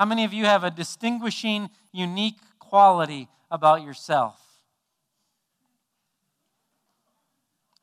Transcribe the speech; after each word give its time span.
How 0.00 0.06
many 0.06 0.24
of 0.24 0.32
you 0.32 0.46
have 0.46 0.64
a 0.64 0.70
distinguishing, 0.70 1.68
unique 1.92 2.38
quality 2.58 3.28
about 3.50 3.82
yourself? 3.82 4.40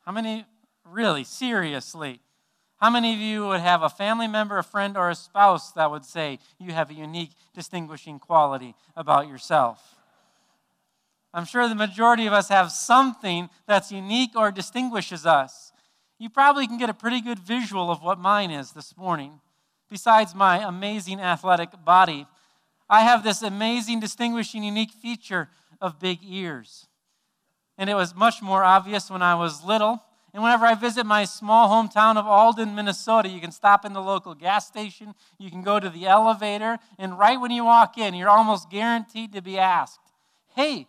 How 0.03 0.11
many, 0.11 0.43
really, 0.83 1.23
seriously? 1.23 2.19
How 2.77 2.89
many 2.89 3.13
of 3.13 3.19
you 3.19 3.45
would 3.49 3.59
have 3.59 3.83
a 3.83 3.89
family 3.89 4.27
member, 4.27 4.57
a 4.57 4.63
friend, 4.63 4.97
or 4.97 5.11
a 5.11 5.15
spouse 5.15 5.73
that 5.73 5.91
would 5.91 6.05
say 6.05 6.39
you 6.57 6.71
have 6.71 6.89
a 6.89 6.95
unique, 6.95 7.33
distinguishing 7.53 8.17
quality 8.17 8.73
about 8.95 9.27
yourself? 9.27 9.79
I'm 11.35 11.45
sure 11.45 11.69
the 11.69 11.75
majority 11.75 12.25
of 12.25 12.33
us 12.33 12.49
have 12.49 12.71
something 12.71 13.47
that's 13.67 13.91
unique 13.91 14.31
or 14.35 14.49
distinguishes 14.49 15.27
us. 15.27 15.71
You 16.17 16.31
probably 16.31 16.65
can 16.65 16.79
get 16.79 16.89
a 16.89 16.95
pretty 16.95 17.21
good 17.21 17.37
visual 17.37 17.91
of 17.91 18.01
what 18.01 18.17
mine 18.17 18.49
is 18.49 18.71
this 18.71 18.97
morning. 18.97 19.39
Besides 19.89 20.35
my 20.35 20.67
amazing 20.67 21.19
athletic 21.19 21.69
body, 21.85 22.27
I 22.89 23.01
have 23.01 23.23
this 23.23 23.41
amazing, 23.41 23.99
distinguishing, 23.99 24.63
unique 24.63 24.91
feature 24.91 25.49
of 25.81 25.99
big 25.99 26.19
ears. 26.23 26.87
And 27.77 27.89
it 27.89 27.95
was 27.95 28.15
much 28.15 28.41
more 28.41 28.63
obvious 28.63 29.09
when 29.09 29.21
I 29.21 29.35
was 29.35 29.63
little. 29.63 30.03
And 30.33 30.43
whenever 30.43 30.65
I 30.65 30.75
visit 30.75 31.05
my 31.05 31.25
small 31.25 31.69
hometown 31.69 32.17
of 32.17 32.27
Alden, 32.27 32.75
Minnesota, 32.75 33.29
you 33.29 33.39
can 33.39 33.51
stop 33.51 33.85
in 33.85 33.93
the 33.93 34.01
local 34.01 34.35
gas 34.35 34.67
station, 34.67 35.15
you 35.37 35.49
can 35.49 35.63
go 35.63 35.79
to 35.79 35.89
the 35.89 36.05
elevator, 36.05 36.77
and 36.99 37.17
right 37.17 37.39
when 37.39 37.51
you 37.51 37.65
walk 37.65 37.97
in, 37.97 38.13
you're 38.13 38.29
almost 38.29 38.69
guaranteed 38.69 39.33
to 39.33 39.41
be 39.41 39.57
asked, 39.57 39.99
Hey, 40.55 40.87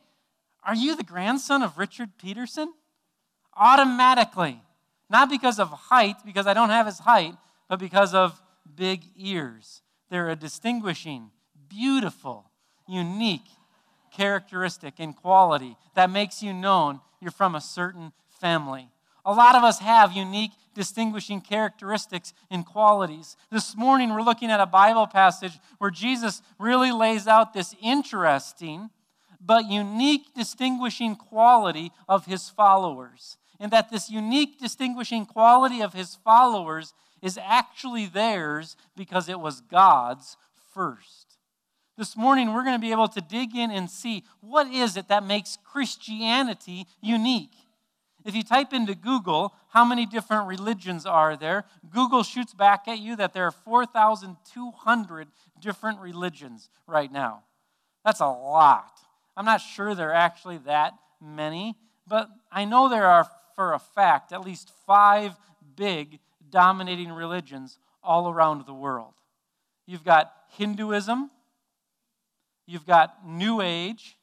are 0.65 0.75
you 0.75 0.97
the 0.97 1.05
grandson 1.05 1.63
of 1.63 1.79
Richard 1.79 2.11
Peterson? 2.19 2.73
Automatically. 3.57 4.61
Not 5.09 5.31
because 5.31 5.59
of 5.59 5.71
height, 5.71 6.17
because 6.25 6.47
I 6.47 6.55
don't 6.55 6.69
have 6.69 6.87
his 6.87 6.99
height, 6.99 7.35
but 7.69 7.79
because 7.79 8.15
of 8.15 8.41
big 8.79 9.03
ears. 9.17 9.83
They're 10.09 10.31
a 10.31 10.37
distinguishing, 10.37 11.31
beautiful, 11.69 12.51
unique 12.87 13.49
characteristic 14.17 14.95
and 14.99 15.15
quality 15.15 15.77
that 15.95 16.11
makes 16.11 16.43
you 16.43 16.53
known 16.53 17.01
you're 17.21 17.31
from 17.31 17.55
a 17.55 17.61
certain 17.61 18.13
family. 18.41 18.89
A 19.25 19.33
lot 19.33 19.57
of 19.57 19.65
us 19.65 19.81
have 19.81 20.13
unique, 20.13 20.53
distinguishing 20.75 21.41
characteristics 21.41 22.33
and 22.51 22.65
qualities. 22.65 23.37
This 23.51 23.77
morning, 23.77 24.11
we're 24.11 24.23
looking 24.23 24.51
at 24.51 24.61
a 24.61 24.67
Bible 24.67 25.07
passage 25.07 25.59
where 25.79 25.91
Jesus 25.91 26.41
really 26.59 26.93
lays 26.93 27.27
out 27.27 27.53
this 27.53 27.75
interesting 27.83 28.91
but 29.41 29.69
unique, 29.71 30.35
distinguishing 30.35 31.15
quality 31.15 31.93
of 32.09 32.27
his 32.27 32.49
followers. 32.49 33.37
And 33.61 33.73
that 33.73 33.91
this 33.91 34.09
unique, 34.09 34.59
distinguishing 34.59 35.27
quality 35.27 35.83
of 35.83 35.93
his 35.93 36.15
followers 36.15 36.95
is 37.23 37.39
actually 37.43 38.07
theirs 38.07 38.77
because 38.97 39.29
it 39.29 39.41
was 39.41 39.61
God's 39.61 40.37
first. 40.75 41.39
This 41.97 42.17
morning, 42.17 42.53
we're 42.53 42.63
going 42.63 42.77
to 42.77 42.81
be 42.81 42.93
able 42.93 43.09
to 43.09 43.21
dig 43.21 43.57
in 43.57 43.71
and 43.71 43.91
see 43.91 44.23
what 44.41 44.69
is 44.69 44.97
it 44.97 45.09
that 45.09 45.25
makes 45.25 45.59
Christianity 45.65 46.87
unique. 47.03 47.55
If 48.25 48.35
you 48.35 48.43
type 48.43 48.73
into 48.73 48.95
Google, 48.95 49.55
how 49.71 49.85
many 49.85 50.07
different 50.07 50.47
religions 50.47 51.07
are 51.07 51.37
there? 51.37 51.65
Google 51.91 52.23
shoots 52.23 52.55
back 52.55 52.87
at 52.87 52.99
you 52.99 53.17
that 53.17 53.33
there 53.33 53.45
are 53.45 53.51
4,200 53.51 55.29
different 55.61 56.01
religions 56.01 56.69
right 56.87 57.11
now. 57.11 57.43
That's 58.05 58.21
a 58.21 58.27
lot. 58.27 59.01
I'm 59.37 59.45
not 59.45 59.61
sure 59.61 59.95
there 59.95 60.11
are 60.11 60.15
actually 60.15 60.59
that 60.59 60.95
many, 61.21 61.75
but 62.07 62.29
I 62.51 62.65
know 62.65 62.89
there 62.89 63.07
are, 63.07 63.27
for 63.55 63.73
a 63.73 63.79
fact, 63.79 64.33
at 64.33 64.45
least 64.45 64.71
five 64.87 65.35
big 65.77 66.19
dominating 66.51 67.11
religions 67.13 67.79
all 68.03 68.29
around 68.29 68.67
the 68.67 68.75
world. 68.75 69.15
You've 69.87 70.05
got 70.05 70.33
Hinduism, 70.51 71.31
you've 72.67 72.87
got 72.87 73.27
New 73.27 73.61
Age, 73.61 74.17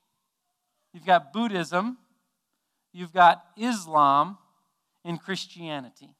you've 0.93 1.05
got 1.05 1.33
Buddhism, 1.33 1.97
you've 2.93 3.13
got 3.13 3.43
Islam, 3.57 4.37
and 5.03 5.21
Christianity. 5.21 6.15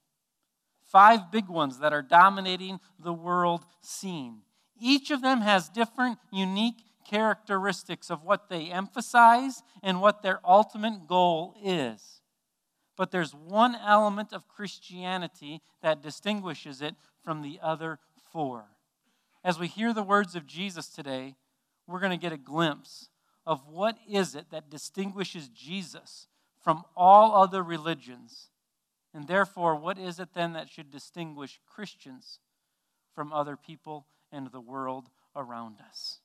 Five 0.85 1.31
big 1.31 1.49
ones 1.49 1.79
that 1.79 1.91
are 1.91 2.03
dominating 2.03 2.79
the 3.03 3.13
world 3.13 3.65
scene. 3.81 4.41
Each 4.79 5.09
of 5.11 5.21
them 5.21 5.41
has 5.41 5.69
different, 5.69 6.19
unique 6.31 6.83
characteristics 7.09 8.09
of 8.09 8.23
what 8.23 8.49
they 8.49 8.71
emphasize 8.71 9.63
and 9.83 10.01
what 10.01 10.21
their 10.21 10.39
ultimate 10.45 11.07
goal 11.07 11.55
is. 11.63 12.14
But 12.97 13.11
there's 13.11 13.33
one 13.33 13.75
element 13.75 14.31
of 14.31 14.47
Christianity 14.47 15.61
that 15.81 16.01
distinguishes 16.01 16.81
it 16.81 16.95
from 17.23 17.41
the 17.41 17.59
other 17.61 17.99
four. 18.31 18.65
As 19.43 19.59
we 19.59 19.67
hear 19.67 19.93
the 19.93 20.03
words 20.03 20.35
of 20.35 20.47
Jesus 20.47 20.87
today, 20.87 21.35
we're 21.87 21.99
going 21.99 22.11
to 22.11 22.17
get 22.17 22.33
a 22.33 22.37
glimpse 22.37 23.09
of 23.45 23.67
what 23.67 23.97
is 24.09 24.33
it 24.33 24.49
that 24.49 24.69
distinguishes 24.69 25.49
Jesus 25.49 26.27
from 26.63 26.83
all 26.95 27.35
other 27.35 27.61
religions. 27.61 28.49
And 29.13 29.27
therefore, 29.27 29.75
what 29.75 29.99
is 29.99 30.19
it 30.19 30.29
then 30.33 30.53
that 30.53 30.69
should 30.69 30.89
distinguish 30.89 31.59
Christians 31.67 32.39
from 33.13 33.31
other 33.31 33.55
people 33.55 34.07
and 34.31 34.51
the 34.51 34.59
world 34.59 35.09
around 35.35 35.75
us? 35.87 36.19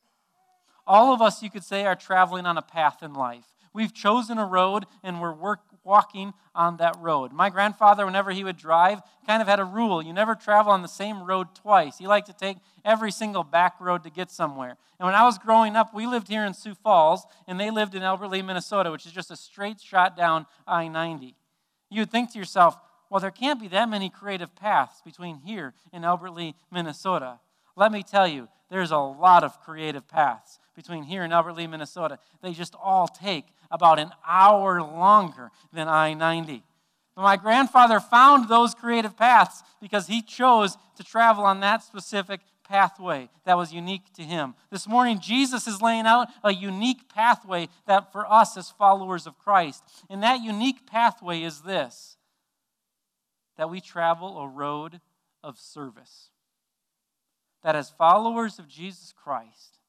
All 0.86 1.12
of 1.12 1.20
us, 1.20 1.42
you 1.42 1.50
could 1.50 1.62
say, 1.62 1.84
are 1.84 1.94
traveling 1.94 2.46
on 2.46 2.56
a 2.58 2.62
path 2.62 3.02
in 3.02 3.12
life. 3.12 3.44
We've 3.72 3.94
chosen 3.94 4.38
a 4.38 4.46
road 4.46 4.86
and 5.04 5.20
we're 5.20 5.32
work, 5.32 5.60
walking 5.84 6.32
on 6.54 6.76
that 6.76 6.96
road. 7.00 7.32
My 7.32 7.48
grandfather, 7.50 8.04
whenever 8.04 8.30
he 8.30 8.44
would 8.44 8.56
drive, 8.56 9.00
kind 9.26 9.40
of 9.40 9.48
had 9.48 9.60
a 9.60 9.64
rule 9.64 10.02
you 10.02 10.12
never 10.12 10.34
travel 10.34 10.72
on 10.72 10.82
the 10.82 10.88
same 10.88 11.22
road 11.22 11.54
twice. 11.54 11.98
He 11.98 12.06
liked 12.06 12.26
to 12.26 12.32
take 12.32 12.58
every 12.84 13.10
single 13.10 13.44
back 13.44 13.80
road 13.80 14.02
to 14.04 14.10
get 14.10 14.30
somewhere. 14.30 14.76
And 14.98 15.06
when 15.06 15.14
I 15.14 15.24
was 15.24 15.38
growing 15.38 15.76
up, 15.76 15.94
we 15.94 16.06
lived 16.06 16.28
here 16.28 16.44
in 16.44 16.54
Sioux 16.54 16.74
Falls, 16.74 17.24
and 17.46 17.58
they 17.58 17.70
lived 17.70 17.94
in 17.94 18.02
Albert 18.02 18.28
Minnesota, 18.42 18.90
which 18.90 19.06
is 19.06 19.12
just 19.12 19.30
a 19.30 19.36
straight 19.36 19.80
shot 19.80 20.16
down 20.16 20.46
I 20.66 20.88
90. 20.88 21.34
You 21.90 22.02
would 22.02 22.10
think 22.10 22.32
to 22.32 22.38
yourself, 22.38 22.78
well, 23.08 23.20
there 23.20 23.30
can't 23.30 23.60
be 23.60 23.68
that 23.68 23.88
many 23.88 24.08
creative 24.08 24.54
paths 24.54 25.02
between 25.04 25.38
here 25.38 25.74
and 25.92 26.04
Albert 26.04 26.30
Lea, 26.30 26.54
Minnesota. 26.70 27.40
Let 27.76 27.90
me 27.90 28.02
tell 28.02 28.28
you, 28.28 28.48
there's 28.68 28.92
a 28.92 28.98
lot 28.98 29.42
of 29.42 29.60
creative 29.60 30.06
paths 30.06 30.58
between 30.80 31.02
here 31.02 31.22
and 31.22 31.32
Albert 31.32 31.56
Minnesota. 31.68 32.18
They 32.42 32.54
just 32.54 32.74
all 32.74 33.06
take 33.06 33.44
about 33.70 33.98
an 33.98 34.10
hour 34.26 34.80
longer 34.80 35.50
than 35.74 35.88
I 35.88 36.14
90. 36.14 36.62
But 37.14 37.22
my 37.22 37.36
grandfather 37.36 38.00
found 38.00 38.48
those 38.48 38.74
creative 38.74 39.14
paths 39.14 39.62
because 39.78 40.06
he 40.06 40.22
chose 40.22 40.78
to 40.96 41.04
travel 41.04 41.44
on 41.44 41.60
that 41.60 41.82
specific 41.82 42.40
pathway 42.64 43.28
that 43.44 43.58
was 43.58 43.74
unique 43.74 44.10
to 44.14 44.22
him. 44.22 44.54
This 44.70 44.88
morning, 44.88 45.20
Jesus 45.20 45.66
is 45.66 45.82
laying 45.82 46.06
out 46.06 46.28
a 46.42 46.54
unique 46.54 47.12
pathway 47.12 47.68
that 47.86 48.10
for 48.10 48.24
us 48.32 48.56
as 48.56 48.70
followers 48.70 49.26
of 49.26 49.38
Christ. 49.38 49.82
And 50.08 50.22
that 50.22 50.40
unique 50.40 50.86
pathway 50.86 51.42
is 51.42 51.60
this 51.60 52.16
that 53.58 53.68
we 53.68 53.82
travel 53.82 54.38
a 54.38 54.48
road 54.48 55.02
of 55.44 55.58
service. 55.58 56.30
That 57.62 57.76
as 57.76 57.90
followers 57.90 58.58
of 58.58 58.66
Jesus 58.66 59.12
Christ, 59.12 59.79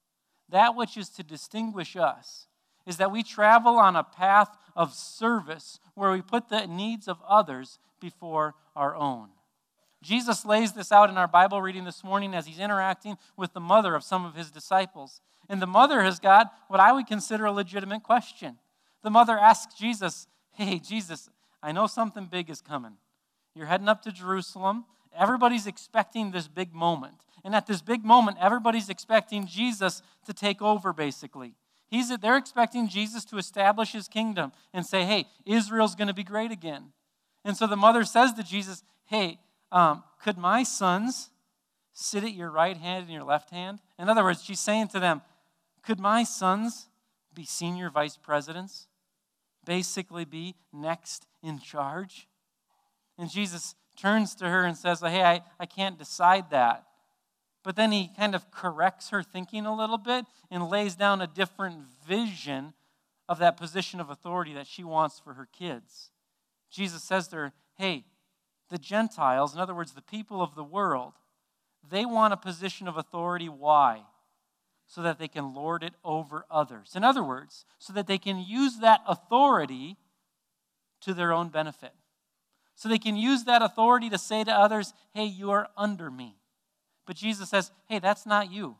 that 0.51 0.75
which 0.75 0.97
is 0.97 1.09
to 1.09 1.23
distinguish 1.23 1.95
us 1.95 2.47
is 2.85 2.97
that 2.97 3.11
we 3.11 3.23
travel 3.23 3.77
on 3.77 3.95
a 3.95 4.03
path 4.03 4.57
of 4.75 4.93
service 4.93 5.79
where 5.93 6.11
we 6.11 6.21
put 6.21 6.49
the 6.49 6.65
needs 6.65 7.07
of 7.07 7.17
others 7.27 7.79
before 7.99 8.55
our 8.75 8.95
own. 8.95 9.29
Jesus 10.01 10.45
lays 10.45 10.73
this 10.73 10.91
out 10.91 11.09
in 11.09 11.17
our 11.17 11.27
Bible 11.27 11.61
reading 11.61 11.85
this 11.85 12.03
morning 12.03 12.33
as 12.33 12.47
he's 12.47 12.59
interacting 12.59 13.17
with 13.37 13.53
the 13.53 13.59
mother 13.59 13.93
of 13.93 14.03
some 14.03 14.25
of 14.25 14.35
his 14.35 14.49
disciples. 14.49 15.21
And 15.47 15.61
the 15.61 15.67
mother 15.67 16.01
has 16.01 16.19
got 16.19 16.51
what 16.67 16.79
I 16.79 16.91
would 16.91 17.05
consider 17.05 17.45
a 17.45 17.51
legitimate 17.51 18.01
question. 18.01 18.57
The 19.03 19.11
mother 19.11 19.37
asks 19.37 19.75
Jesus, 19.75 20.27
Hey, 20.53 20.79
Jesus, 20.79 21.29
I 21.61 21.71
know 21.71 21.85
something 21.85 22.25
big 22.25 22.49
is 22.49 22.61
coming. 22.61 22.93
You're 23.55 23.67
heading 23.67 23.89
up 23.89 24.01
to 24.03 24.11
Jerusalem. 24.11 24.85
Everybody's 25.15 25.67
expecting 25.67 26.31
this 26.31 26.47
big 26.47 26.73
moment. 26.73 27.25
And 27.43 27.55
at 27.55 27.67
this 27.67 27.81
big 27.81 28.03
moment, 28.03 28.37
everybody's 28.39 28.89
expecting 28.89 29.47
Jesus 29.47 30.01
to 30.25 30.33
take 30.33 30.61
over, 30.61 30.93
basically. 30.93 31.55
He's, 31.87 32.15
they're 32.17 32.37
expecting 32.37 32.87
Jesus 32.87 33.25
to 33.25 33.37
establish 33.37 33.91
his 33.91 34.07
kingdom 34.07 34.51
and 34.73 34.85
say, 34.85 35.03
hey, 35.03 35.25
Israel's 35.45 35.95
going 35.95 36.07
to 36.07 36.13
be 36.13 36.23
great 36.23 36.51
again. 36.51 36.93
And 37.43 37.57
so 37.57 37.67
the 37.67 37.75
mother 37.75 38.03
says 38.03 38.33
to 38.33 38.43
Jesus, 38.43 38.83
hey, 39.05 39.39
um, 39.71 40.03
could 40.23 40.37
my 40.37 40.63
sons 40.63 41.29
sit 41.93 42.23
at 42.23 42.33
your 42.33 42.51
right 42.51 42.77
hand 42.77 43.03
and 43.03 43.13
your 43.13 43.23
left 43.23 43.49
hand? 43.49 43.79
In 43.99 44.07
other 44.07 44.23
words, 44.23 44.43
she's 44.43 44.59
saying 44.59 44.89
to 44.89 44.99
them, 44.99 45.21
could 45.83 45.99
my 45.99 46.23
sons 46.23 46.87
be 47.33 47.43
senior 47.43 47.89
vice 47.89 48.17
presidents? 48.17 48.87
Basically, 49.65 50.25
be 50.25 50.55
next 50.71 51.27
in 51.43 51.59
charge? 51.59 52.27
And 53.17 53.29
Jesus 53.29 53.75
turns 53.95 54.35
to 54.35 54.47
her 54.47 54.63
and 54.63 54.77
says, 54.77 55.01
Hey, 55.01 55.23
I, 55.23 55.41
I 55.59 55.65
can't 55.65 55.97
decide 55.97 56.49
that. 56.51 56.85
But 57.63 57.75
then 57.75 57.91
he 57.91 58.09
kind 58.17 58.33
of 58.33 58.49
corrects 58.51 59.09
her 59.09 59.21
thinking 59.21 59.65
a 59.65 59.75
little 59.75 59.97
bit 59.97 60.25
and 60.49 60.69
lays 60.69 60.95
down 60.95 61.21
a 61.21 61.27
different 61.27 61.83
vision 62.07 62.73
of 63.29 63.39
that 63.39 63.57
position 63.57 63.99
of 63.99 64.09
authority 64.09 64.53
that 64.53 64.67
she 64.67 64.83
wants 64.83 65.19
for 65.19 65.33
her 65.33 65.47
kids. 65.51 66.11
Jesus 66.69 67.03
says 67.03 67.27
to 67.29 67.35
her, 67.35 67.53
Hey, 67.75 68.05
the 68.69 68.77
Gentiles, 68.77 69.53
in 69.53 69.59
other 69.59 69.75
words, 69.75 69.93
the 69.93 70.01
people 70.01 70.41
of 70.41 70.55
the 70.55 70.63
world, 70.63 71.13
they 71.87 72.05
want 72.05 72.33
a 72.33 72.37
position 72.37 72.87
of 72.87 72.97
authority. 72.97 73.49
Why? 73.49 74.03
so 74.91 75.01
that 75.01 75.17
they 75.17 75.29
can 75.29 75.53
lord 75.53 75.83
it 75.83 75.93
over 76.03 76.45
others. 76.51 76.97
In 76.97 77.03
other 77.05 77.23
words, 77.23 77.63
so 77.79 77.93
that 77.93 78.07
they 78.07 78.17
can 78.17 78.37
use 78.37 78.79
that 78.79 78.99
authority 79.07 79.95
to 80.99 81.13
their 81.13 81.31
own 81.31 81.47
benefit. 81.47 81.93
So 82.75 82.89
they 82.89 82.97
can 82.97 83.15
use 83.15 83.45
that 83.45 83.61
authority 83.61 84.09
to 84.09 84.17
say 84.17 84.43
to 84.43 84.51
others, 84.51 84.93
hey, 85.13 85.23
you 85.23 85.49
are 85.49 85.69
under 85.77 86.11
me. 86.11 86.40
But 87.05 87.15
Jesus 87.15 87.49
says, 87.49 87.71
hey, 87.87 87.99
that's 87.99 88.25
not 88.25 88.51
you. 88.51 88.77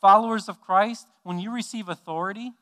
Followers 0.00 0.48
of 0.48 0.60
Christ, 0.60 1.06
when 1.22 1.38
you 1.38 1.52
receive 1.52 1.88
authority, 1.88 2.52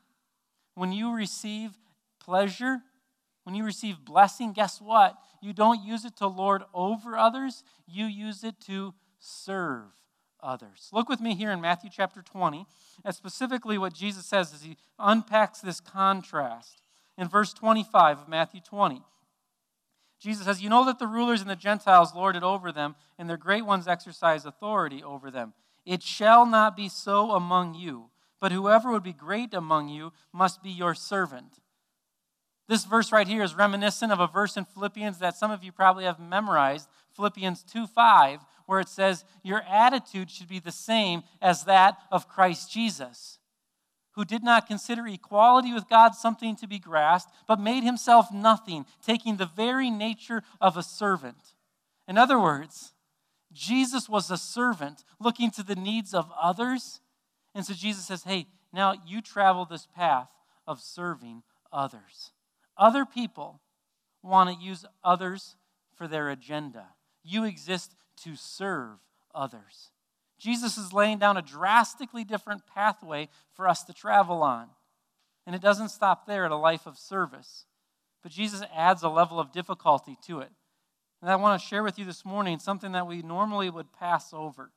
when 0.75 0.91
you 0.91 1.13
receive 1.13 1.71
pleasure, 2.19 2.79
when 3.43 3.55
you 3.55 3.63
receive 3.63 4.03
blessing, 4.03 4.53
guess 4.53 4.81
what? 4.81 5.15
You 5.41 5.53
don't 5.53 5.83
use 5.83 6.05
it 6.05 6.17
to 6.17 6.27
lord 6.27 6.63
over 6.73 7.17
others, 7.17 7.63
you 7.87 8.05
use 8.05 8.43
it 8.43 8.59
to 8.67 8.93
serve 9.19 9.85
others. 10.41 10.89
Look 10.91 11.09
with 11.09 11.21
me 11.21 11.35
here 11.35 11.51
in 11.51 11.61
Matthew 11.61 11.89
chapter 11.93 12.21
20, 12.21 12.65
and 13.03 13.15
specifically 13.15 13.77
what 13.77 13.93
Jesus 13.93 14.25
says 14.25 14.53
as 14.53 14.63
he 14.63 14.77
unpacks 14.97 15.59
this 15.59 15.79
contrast 15.79 16.81
in 17.17 17.27
verse 17.27 17.53
25 17.53 18.19
of 18.19 18.29
Matthew 18.29 18.61
20. 18.61 19.01
Jesus 20.19 20.45
says, 20.45 20.61
You 20.61 20.69
know 20.69 20.85
that 20.85 20.99
the 20.99 21.07
rulers 21.07 21.41
and 21.41 21.49
the 21.49 21.55
Gentiles 21.55 22.13
lord 22.13 22.35
it 22.35 22.43
over 22.43 22.71
them, 22.71 22.95
and 23.17 23.29
their 23.29 23.37
great 23.37 23.65
ones 23.65 23.87
exercise 23.87 24.45
authority 24.45 25.03
over 25.03 25.31
them. 25.31 25.53
It 25.85 26.03
shall 26.03 26.45
not 26.45 26.75
be 26.75 26.89
so 26.89 27.31
among 27.31 27.73
you, 27.73 28.09
but 28.39 28.51
whoever 28.51 28.91
would 28.91 29.03
be 29.03 29.13
great 29.13 29.53
among 29.53 29.89
you 29.89 30.11
must 30.33 30.61
be 30.61 30.69
your 30.69 30.93
servant. 30.93 31.59
This 32.67 32.85
verse 32.85 33.11
right 33.11 33.27
here 33.27 33.41
is 33.41 33.55
reminiscent 33.55 34.11
of 34.11 34.19
a 34.19 34.27
verse 34.27 34.55
in 34.55 34.65
Philippians 34.65 35.17
that 35.17 35.35
some 35.35 35.49
of 35.49 35.63
you 35.63 35.71
probably 35.71 36.03
have 36.03 36.19
memorized, 36.19 36.87
Philippians 37.15 37.63
2 37.63 37.87
5, 37.87 38.41
where 38.67 38.79
it 38.79 38.87
says, 38.87 39.25
Your 39.41 39.63
attitude 39.63 40.29
should 40.29 40.47
be 40.47 40.59
the 40.59 40.71
same 40.71 41.23
as 41.41 41.63
that 41.63 41.97
of 42.11 42.29
Christ 42.29 42.71
Jesus, 42.71 43.38
who 44.19 44.25
did 44.25 44.43
not 44.43 44.67
consider 44.67 45.07
equality 45.07 45.71
with 45.71 45.87
God 45.87 46.13
something 46.13 46.53
to 46.57 46.67
be 46.67 46.77
grasped, 46.77 47.31
but 47.47 47.57
made 47.57 47.85
himself 47.85 48.33
nothing, 48.33 48.85
taking 49.01 49.37
the 49.37 49.45
very 49.45 49.89
nature 49.89 50.43
of 50.59 50.75
a 50.75 50.83
servant. 50.83 51.53
In 52.05 52.17
other 52.17 52.37
words, 52.37 52.91
Jesus 53.53 54.09
was 54.09 54.29
a 54.29 54.35
servant 54.35 55.05
looking 55.21 55.51
to 55.51 55.63
the 55.63 55.77
needs 55.77 56.13
of 56.13 56.29
others. 56.37 56.99
And 57.55 57.65
so 57.65 57.73
Jesus 57.73 58.07
says, 58.07 58.23
Hey, 58.25 58.47
now 58.73 58.93
you 59.07 59.21
travel 59.21 59.63
this 59.63 59.87
path 59.95 60.27
of 60.67 60.81
serving 60.81 61.43
others. 61.71 62.33
Other 62.75 63.05
people 63.05 63.61
want 64.21 64.49
to 64.49 64.65
use 64.65 64.83
others 65.01 65.55
for 65.95 66.09
their 66.09 66.27
agenda. 66.27 66.87
You 67.23 67.45
exist 67.45 67.95
to 68.25 68.35
serve 68.35 68.97
others. 69.33 69.91
Jesus 70.39 70.77
is 70.77 70.93
laying 70.93 71.19
down 71.19 71.37
a 71.37 71.41
drastically 71.41 72.23
different 72.23 72.65
pathway 72.65 73.27
for 73.53 73.67
us 73.67 73.83
to 73.83 73.93
travel 73.93 74.41
on. 74.41 74.69
And 75.45 75.55
it 75.55 75.61
doesn't 75.61 75.89
stop 75.89 76.25
there 76.25 76.45
at 76.45 76.51
a 76.51 76.55
life 76.55 76.85
of 76.85 76.97
service, 76.97 77.65
but 78.23 78.31
Jesus 78.31 78.61
adds 78.75 79.03
a 79.03 79.09
level 79.09 79.39
of 79.39 79.51
difficulty 79.51 80.17
to 80.27 80.39
it. 80.39 80.51
And 81.21 81.29
I 81.29 81.35
want 81.35 81.59
to 81.59 81.67
share 81.67 81.83
with 81.83 81.99
you 81.99 82.05
this 82.05 82.23
morning 82.23 82.59
something 82.59 82.93
that 82.93 83.07
we 83.07 83.21
normally 83.21 83.69
would 83.69 83.91
pass 83.91 84.33
over. 84.33 84.71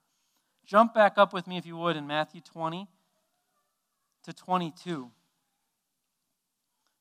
Jump 0.67 0.95
back 0.95 1.15
up 1.17 1.33
with 1.33 1.47
me, 1.47 1.57
if 1.57 1.67
you 1.67 1.77
would, 1.77 1.97
in 1.97 2.07
Matthew 2.07 2.41
20 2.41 2.89
to 4.25 4.33
22. 4.33 5.11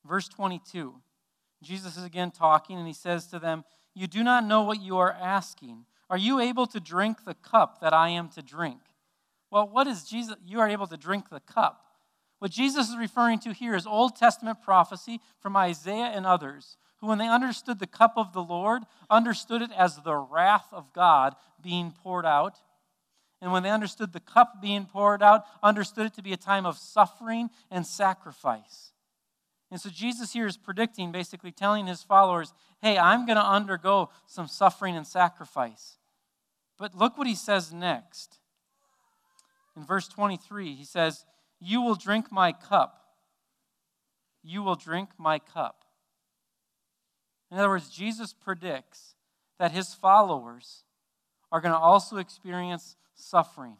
Verse 0.06 0.28
22. 0.28 0.94
Jesus 1.62 1.96
is 1.96 2.04
again 2.04 2.30
talking, 2.30 2.76
and 2.76 2.86
he 2.86 2.92
says 2.92 3.26
to 3.28 3.38
them, 3.38 3.64
You 3.94 4.06
do 4.06 4.22
not 4.22 4.44
know 4.44 4.62
what 4.62 4.80
you 4.80 4.98
are 4.98 5.12
asking. 5.12 5.86
Are 6.12 6.18
you 6.18 6.40
able 6.40 6.66
to 6.66 6.78
drink 6.78 7.24
the 7.24 7.32
cup 7.32 7.80
that 7.80 7.94
I 7.94 8.10
am 8.10 8.28
to 8.32 8.42
drink? 8.42 8.80
Well, 9.50 9.66
what 9.66 9.86
is 9.86 10.04
Jesus? 10.04 10.36
You 10.44 10.60
are 10.60 10.68
able 10.68 10.86
to 10.88 10.98
drink 10.98 11.30
the 11.30 11.40
cup. 11.40 11.86
What 12.38 12.50
Jesus 12.50 12.90
is 12.90 12.98
referring 12.98 13.38
to 13.38 13.54
here 13.54 13.74
is 13.74 13.86
Old 13.86 14.14
Testament 14.14 14.60
prophecy 14.60 15.20
from 15.40 15.56
Isaiah 15.56 16.12
and 16.14 16.26
others, 16.26 16.76
who, 16.98 17.06
when 17.06 17.16
they 17.16 17.28
understood 17.28 17.78
the 17.78 17.86
cup 17.86 18.12
of 18.16 18.34
the 18.34 18.42
Lord, 18.42 18.82
understood 19.08 19.62
it 19.62 19.70
as 19.74 20.02
the 20.02 20.14
wrath 20.14 20.66
of 20.70 20.92
God 20.92 21.34
being 21.62 21.94
poured 22.02 22.26
out. 22.26 22.58
And 23.40 23.50
when 23.50 23.62
they 23.62 23.70
understood 23.70 24.12
the 24.12 24.20
cup 24.20 24.60
being 24.60 24.84
poured 24.84 25.22
out, 25.22 25.44
understood 25.62 26.04
it 26.04 26.14
to 26.16 26.22
be 26.22 26.34
a 26.34 26.36
time 26.36 26.66
of 26.66 26.76
suffering 26.76 27.48
and 27.70 27.86
sacrifice. 27.86 28.92
And 29.70 29.80
so 29.80 29.88
Jesus 29.88 30.34
here 30.34 30.46
is 30.46 30.58
predicting, 30.58 31.10
basically 31.10 31.52
telling 31.52 31.86
his 31.86 32.02
followers, 32.02 32.52
hey, 32.82 32.98
I'm 32.98 33.24
going 33.24 33.38
to 33.38 33.46
undergo 33.46 34.10
some 34.26 34.46
suffering 34.46 34.94
and 34.94 35.06
sacrifice. 35.06 35.96
But 36.82 36.96
look 36.96 37.16
what 37.16 37.28
he 37.28 37.36
says 37.36 37.72
next. 37.72 38.40
In 39.76 39.84
verse 39.84 40.08
23, 40.08 40.74
he 40.74 40.84
says, 40.84 41.24
You 41.60 41.80
will 41.80 41.94
drink 41.94 42.32
my 42.32 42.50
cup. 42.50 43.04
You 44.42 44.64
will 44.64 44.74
drink 44.74 45.10
my 45.16 45.38
cup. 45.38 45.84
In 47.52 47.58
other 47.58 47.68
words, 47.68 47.88
Jesus 47.88 48.32
predicts 48.32 49.14
that 49.60 49.70
his 49.70 49.94
followers 49.94 50.82
are 51.52 51.60
going 51.60 51.70
to 51.70 51.78
also 51.78 52.16
experience 52.16 52.96
suffering, 53.14 53.76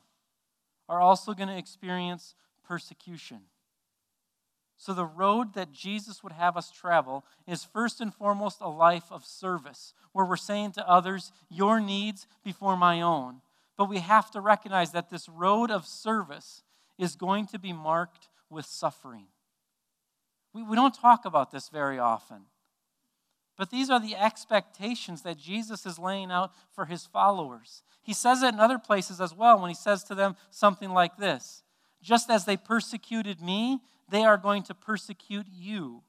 are 0.88 1.00
also 1.00 1.34
going 1.34 1.48
to 1.48 1.58
experience 1.58 2.36
persecution. 2.64 3.40
So, 4.82 4.92
the 4.92 5.04
road 5.04 5.54
that 5.54 5.70
Jesus 5.70 6.24
would 6.24 6.32
have 6.32 6.56
us 6.56 6.72
travel 6.72 7.24
is 7.46 7.62
first 7.62 8.00
and 8.00 8.12
foremost 8.12 8.58
a 8.60 8.68
life 8.68 9.12
of 9.12 9.24
service, 9.24 9.94
where 10.10 10.26
we're 10.26 10.36
saying 10.36 10.72
to 10.72 10.90
others, 10.90 11.30
Your 11.48 11.78
needs 11.78 12.26
before 12.42 12.76
my 12.76 13.00
own. 13.00 13.42
But 13.78 13.88
we 13.88 13.98
have 13.98 14.32
to 14.32 14.40
recognize 14.40 14.90
that 14.90 15.08
this 15.08 15.28
road 15.28 15.70
of 15.70 15.86
service 15.86 16.64
is 16.98 17.14
going 17.14 17.46
to 17.46 17.60
be 17.60 17.72
marked 17.72 18.28
with 18.50 18.66
suffering. 18.66 19.26
We, 20.52 20.64
we 20.64 20.74
don't 20.74 20.92
talk 20.92 21.24
about 21.26 21.52
this 21.52 21.68
very 21.68 22.00
often. 22.00 22.46
But 23.56 23.70
these 23.70 23.88
are 23.88 24.00
the 24.00 24.16
expectations 24.16 25.22
that 25.22 25.38
Jesus 25.38 25.86
is 25.86 25.96
laying 25.96 26.32
out 26.32 26.50
for 26.74 26.86
his 26.86 27.06
followers. 27.06 27.84
He 28.02 28.14
says 28.14 28.42
it 28.42 28.52
in 28.52 28.58
other 28.58 28.80
places 28.80 29.20
as 29.20 29.32
well 29.32 29.60
when 29.60 29.68
he 29.68 29.76
says 29.76 30.02
to 30.04 30.16
them 30.16 30.34
something 30.50 30.90
like 30.90 31.18
this 31.18 31.62
Just 32.02 32.30
as 32.30 32.46
they 32.46 32.56
persecuted 32.56 33.40
me, 33.40 33.78
they 34.12 34.24
are 34.24 34.36
going 34.36 34.62
to 34.64 34.74
persecute 34.74 35.46
you. 35.50 36.02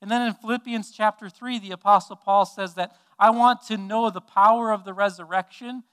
And 0.00 0.10
then 0.10 0.22
in 0.22 0.32
Philippians 0.32 0.90
chapter 0.90 1.28
3, 1.28 1.58
the 1.58 1.72
Apostle 1.72 2.16
Paul 2.16 2.46
says 2.46 2.74
that 2.74 2.96
I 3.18 3.30
want 3.30 3.62
to 3.66 3.76
know 3.76 4.10
the 4.10 4.22
power 4.22 4.72
of 4.72 4.84
the 4.84 4.94
resurrection 4.94 5.84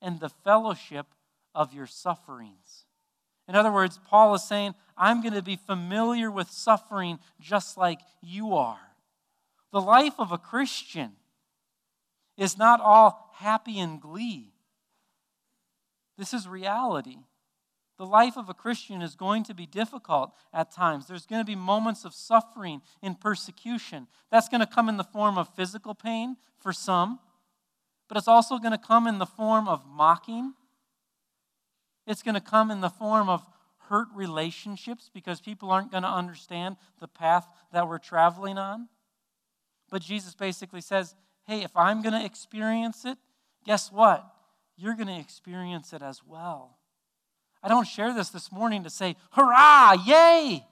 and 0.00 0.18
the 0.18 0.30
fellowship 0.30 1.06
of 1.54 1.74
your 1.74 1.86
sufferings. 1.86 2.86
In 3.46 3.54
other 3.54 3.70
words, 3.70 4.00
Paul 4.08 4.34
is 4.34 4.42
saying, 4.42 4.74
I'm 4.96 5.20
going 5.20 5.34
to 5.34 5.42
be 5.42 5.56
familiar 5.56 6.30
with 6.30 6.50
suffering 6.50 7.18
just 7.38 7.76
like 7.76 8.00
you 8.22 8.54
are. 8.54 8.80
The 9.72 9.82
life 9.82 10.14
of 10.18 10.32
a 10.32 10.38
Christian 10.38 11.12
is 12.38 12.56
not 12.56 12.80
all 12.80 13.30
happy 13.34 13.78
and 13.78 14.00
glee. 14.00 14.54
This 16.16 16.32
is 16.32 16.48
reality. 16.48 17.18
The 17.96 18.06
life 18.06 18.36
of 18.36 18.48
a 18.48 18.54
Christian 18.54 19.02
is 19.02 19.14
going 19.14 19.44
to 19.44 19.54
be 19.54 19.66
difficult 19.66 20.32
at 20.52 20.72
times. 20.72 21.06
There's 21.06 21.26
going 21.26 21.40
to 21.40 21.46
be 21.46 21.54
moments 21.54 22.04
of 22.04 22.12
suffering 22.12 22.82
and 23.02 23.20
persecution. 23.20 24.08
That's 24.30 24.48
going 24.48 24.60
to 24.60 24.66
come 24.66 24.88
in 24.88 24.96
the 24.96 25.04
form 25.04 25.38
of 25.38 25.54
physical 25.54 25.94
pain 25.94 26.36
for 26.58 26.72
some, 26.72 27.20
but 28.08 28.18
it's 28.18 28.28
also 28.28 28.58
going 28.58 28.72
to 28.72 28.78
come 28.78 29.06
in 29.06 29.18
the 29.18 29.26
form 29.26 29.68
of 29.68 29.86
mocking. 29.86 30.54
It's 32.06 32.22
going 32.22 32.34
to 32.34 32.40
come 32.40 32.70
in 32.70 32.80
the 32.80 32.90
form 32.90 33.28
of 33.28 33.46
hurt 33.88 34.08
relationships 34.14 35.10
because 35.12 35.40
people 35.40 35.70
aren't 35.70 35.90
going 35.90 36.02
to 36.02 36.08
understand 36.08 36.76
the 37.00 37.08
path 37.08 37.46
that 37.72 37.88
we're 37.88 37.98
traveling 37.98 38.58
on. 38.58 38.88
But 39.90 40.02
Jesus 40.02 40.34
basically 40.34 40.80
says, 40.80 41.14
hey, 41.46 41.62
if 41.62 41.76
I'm 41.76 42.02
going 42.02 42.18
to 42.18 42.24
experience 42.24 43.04
it, 43.04 43.18
guess 43.64 43.92
what? 43.92 44.26
You're 44.76 44.96
going 44.96 45.08
to 45.08 45.18
experience 45.18 45.92
it 45.92 46.02
as 46.02 46.22
well. 46.26 46.78
I 47.64 47.68
don't 47.68 47.86
share 47.86 48.12
this 48.12 48.28
this 48.28 48.52
morning 48.52 48.84
to 48.84 48.90
say, 48.90 49.16
hurrah, 49.32 49.94
yay, 49.94 50.66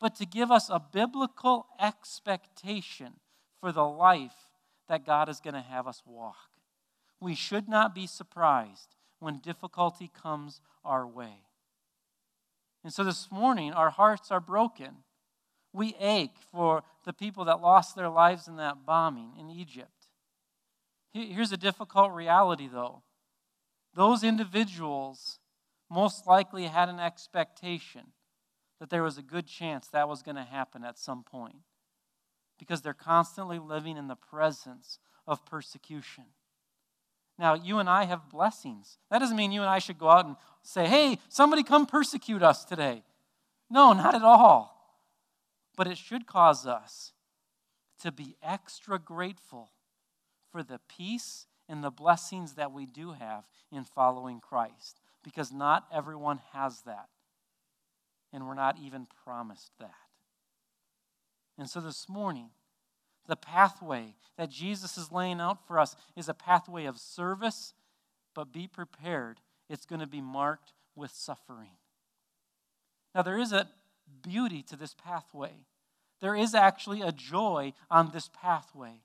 but 0.00 0.16
to 0.16 0.26
give 0.26 0.50
us 0.50 0.68
a 0.68 0.82
biblical 0.92 1.66
expectation 1.80 3.12
for 3.60 3.70
the 3.70 3.84
life 3.84 4.34
that 4.88 5.06
God 5.06 5.28
is 5.28 5.38
going 5.38 5.54
to 5.54 5.60
have 5.60 5.86
us 5.86 6.02
walk. 6.04 6.34
We 7.20 7.36
should 7.36 7.68
not 7.68 7.94
be 7.94 8.08
surprised 8.08 8.96
when 9.20 9.38
difficulty 9.38 10.10
comes 10.20 10.60
our 10.84 11.06
way. 11.06 11.44
And 12.82 12.92
so 12.92 13.04
this 13.04 13.30
morning, 13.30 13.72
our 13.72 13.90
hearts 13.90 14.32
are 14.32 14.40
broken. 14.40 15.04
We 15.72 15.94
ache 16.00 16.38
for 16.50 16.82
the 17.04 17.12
people 17.12 17.44
that 17.44 17.60
lost 17.60 17.94
their 17.94 18.08
lives 18.08 18.48
in 18.48 18.56
that 18.56 18.84
bombing 18.84 19.34
in 19.38 19.48
Egypt. 19.48 20.08
Here's 21.12 21.52
a 21.52 21.56
difficult 21.56 22.10
reality, 22.12 22.68
though. 22.72 23.02
Those 23.94 24.24
individuals 24.24 25.38
most 25.90 26.26
likely 26.26 26.64
had 26.64 26.88
an 26.88 27.00
expectation 27.00 28.12
that 28.78 28.90
there 28.90 29.02
was 29.02 29.18
a 29.18 29.22
good 29.22 29.46
chance 29.46 29.88
that 29.88 30.08
was 30.08 30.22
going 30.22 30.36
to 30.36 30.42
happen 30.42 30.84
at 30.84 30.98
some 30.98 31.22
point 31.22 31.56
because 32.58 32.80
they're 32.80 32.94
constantly 32.94 33.58
living 33.58 33.96
in 33.96 34.08
the 34.08 34.16
presence 34.16 34.98
of 35.26 35.44
persecution. 35.44 36.24
Now, 37.38 37.54
you 37.54 37.78
and 37.78 37.88
I 37.88 38.04
have 38.04 38.28
blessings. 38.28 38.98
That 39.10 39.18
doesn't 39.18 39.36
mean 39.36 39.50
you 39.50 39.62
and 39.62 39.70
I 39.70 39.78
should 39.78 39.98
go 39.98 40.10
out 40.10 40.26
and 40.26 40.36
say, 40.62 40.86
hey, 40.86 41.18
somebody 41.28 41.62
come 41.62 41.86
persecute 41.86 42.42
us 42.42 42.64
today. 42.64 43.02
No, 43.70 43.92
not 43.92 44.14
at 44.14 44.22
all. 44.22 44.76
But 45.76 45.86
it 45.86 45.96
should 45.96 46.26
cause 46.26 46.66
us 46.66 47.12
to 48.00 48.12
be 48.12 48.36
extra 48.42 48.98
grateful 48.98 49.70
for 50.50 50.62
the 50.62 50.80
peace 50.88 51.46
and 51.68 51.82
the 51.82 51.90
blessings 51.90 52.54
that 52.54 52.72
we 52.72 52.84
do 52.84 53.12
have 53.12 53.44
in 53.70 53.84
following 53.84 54.40
Christ, 54.40 55.00
because 55.22 55.52
not 55.52 55.86
everyone 55.92 56.40
has 56.52 56.82
that. 56.82 57.08
And 58.32 58.46
we're 58.46 58.54
not 58.54 58.78
even 58.78 59.06
promised 59.24 59.72
that. 59.80 59.94
And 61.58 61.68
so 61.68 61.80
this 61.80 62.08
morning, 62.08 62.50
the 63.26 63.36
pathway 63.36 64.14
that 64.38 64.50
Jesus 64.50 64.96
is 64.96 65.12
laying 65.12 65.40
out 65.40 65.66
for 65.66 65.78
us 65.78 65.94
is 66.16 66.28
a 66.28 66.34
pathway 66.34 66.86
of 66.86 66.98
service, 66.98 67.74
but 68.34 68.52
be 68.52 68.66
prepared. 68.66 69.40
It's 69.68 69.86
going 69.86 70.00
to 70.00 70.06
be 70.06 70.20
marked 70.20 70.72
with 70.96 71.10
suffering. 71.10 71.72
Now, 73.14 73.22
there 73.22 73.38
is 73.38 73.52
a 73.52 73.68
beauty 74.22 74.62
to 74.64 74.76
this 74.76 74.94
pathway. 74.94 75.66
There 76.20 76.36
is 76.36 76.54
actually 76.54 77.02
a 77.02 77.12
joy 77.12 77.72
on 77.90 78.10
this 78.12 78.30
pathway. 78.32 79.02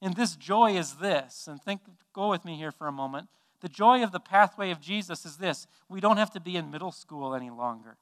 And 0.00 0.14
this 0.16 0.36
joy 0.36 0.76
is 0.76 0.96
this, 0.96 1.46
and 1.46 1.62
think, 1.62 1.80
go 2.12 2.28
with 2.28 2.44
me 2.44 2.56
here 2.56 2.72
for 2.72 2.86
a 2.86 2.92
moment. 2.92 3.28
The 3.64 3.70
joy 3.70 4.02
of 4.02 4.12
the 4.12 4.20
pathway 4.20 4.72
of 4.72 4.80
Jesus 4.82 5.24
is 5.24 5.38
this 5.38 5.66
we 5.88 5.98
don't 5.98 6.18
have 6.18 6.30
to 6.32 6.40
be 6.40 6.54
in 6.54 6.70
middle 6.70 6.92
school 6.92 7.34
any 7.34 7.48
longer. 7.48 7.96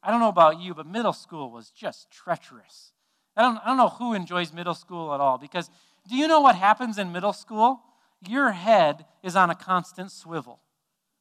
I 0.00 0.12
don't 0.12 0.20
know 0.20 0.28
about 0.28 0.60
you, 0.60 0.74
but 0.74 0.86
middle 0.86 1.12
school 1.12 1.50
was 1.50 1.70
just 1.70 2.08
treacherous. 2.12 2.92
I 3.36 3.42
don't, 3.42 3.58
I 3.64 3.66
don't 3.66 3.76
know 3.76 3.88
who 3.88 4.14
enjoys 4.14 4.52
middle 4.52 4.76
school 4.76 5.12
at 5.12 5.18
all 5.18 5.38
because 5.38 5.68
do 6.08 6.14
you 6.14 6.28
know 6.28 6.40
what 6.40 6.54
happens 6.54 6.98
in 6.98 7.10
middle 7.10 7.32
school? 7.32 7.80
Your 8.28 8.52
head 8.52 9.06
is 9.24 9.34
on 9.34 9.50
a 9.50 9.56
constant 9.56 10.12
swivel. 10.12 10.60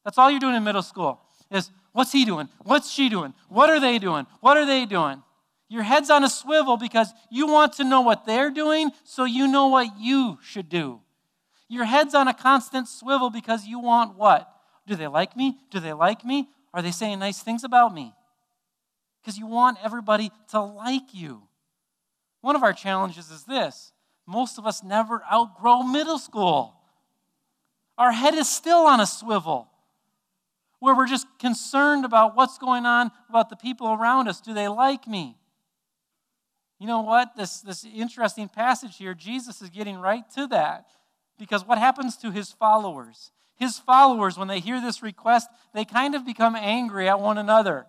That's 0.06 0.20
all 0.20 0.30
you're 0.30 0.40
doing 0.40 0.54
in 0.54 0.64
middle 0.64 0.84
school 0.84 1.20
is 1.50 1.72
what's 1.94 2.12
he 2.12 2.24
doing? 2.24 2.50
What's 2.66 2.92
she 2.92 3.10
doing? 3.10 3.34
What 3.50 3.72
are 3.72 3.80
they 3.80 3.98
doing? 3.98 4.28
What 4.42 4.58
are 4.58 4.66
they 4.68 4.86
doing? 4.86 5.24
Your 5.70 5.82
head's 5.82 6.12
on 6.12 6.24
a 6.24 6.30
swivel 6.30 6.78
because 6.78 7.12
you 7.32 7.48
want 7.48 7.74
to 7.78 7.84
know 7.84 8.02
what 8.02 8.28
they're 8.28 8.52
doing 8.52 8.92
so 9.04 9.26
you 9.26 9.48
know 9.48 9.70
what 9.70 10.00
you 10.00 10.38
should 10.44 10.70
do. 10.70 11.02
Your 11.70 11.86
head's 11.86 12.16
on 12.16 12.28
a 12.28 12.34
constant 12.34 12.88
swivel 12.88 13.30
because 13.30 13.66
you 13.66 13.80
want 13.80 14.18
what? 14.18 14.50
Do 14.86 14.96
they 14.96 15.08
like 15.08 15.36
me? 15.36 15.58
Do 15.70 15.80
they 15.80 15.94
like 15.94 16.24
me? 16.24 16.50
Are 16.74 16.82
they 16.82 16.92
saying 16.92 17.20
nice 17.20 17.42
things 17.42 17.64
about 17.64 17.94
me? 17.94 18.14
Because 19.22 19.38
you 19.38 19.48
want 19.48 19.78
everybody 19.84 20.32
to 20.52 20.62
like 20.62 21.14
you. 21.14 21.44
One 22.42 22.56
of 22.56 22.64
our 22.64 22.74
challenges 22.74 23.30
is 23.30 23.44
this 23.44 23.92
most 24.26 24.58
of 24.58 24.66
us 24.66 24.84
never 24.84 25.22
outgrow 25.32 25.84
middle 25.84 26.20
school. 26.20 26.76
Our 27.98 28.12
head 28.12 28.36
is 28.36 28.50
still 28.50 28.86
on 28.86 29.00
a 29.00 29.06
swivel 29.06 29.70
where 30.80 30.96
we're 30.96 31.08
just 31.08 31.26
concerned 31.40 32.06
about 32.06 32.36
what's 32.36 32.58
going 32.58 32.86
on 32.86 33.12
about 33.30 33.50
the 33.50 33.56
people 33.56 33.88
around 33.88 34.28
us. 34.28 34.40
Do 34.40 34.54
they 34.54 34.68
like 34.68 35.08
me? 35.08 35.38
You 36.80 36.86
know 36.86 37.02
what? 37.02 37.36
This, 37.36 37.62
this 37.62 37.84
interesting 37.84 38.48
passage 38.48 38.98
here, 38.98 39.16
Jesus 39.16 39.62
is 39.62 39.70
getting 39.70 39.98
right 39.98 40.24
to 40.36 40.46
that. 40.48 40.86
Because 41.38 41.66
what 41.66 41.78
happens 41.78 42.18
to 42.18 42.32
his 42.32 42.52
followers? 42.52 43.32
His 43.58 43.80
followers, 43.80 44.38
when 44.38 44.48
they 44.48 44.60
hear 44.60 44.80
this 44.80 45.02
request, 45.02 45.50
they 45.74 45.86
kind 45.86 46.16
of 46.16 46.26
become 46.26 46.56
angry 46.56 47.10
at 47.10 47.20
one 47.20 47.38
another. 47.38 47.86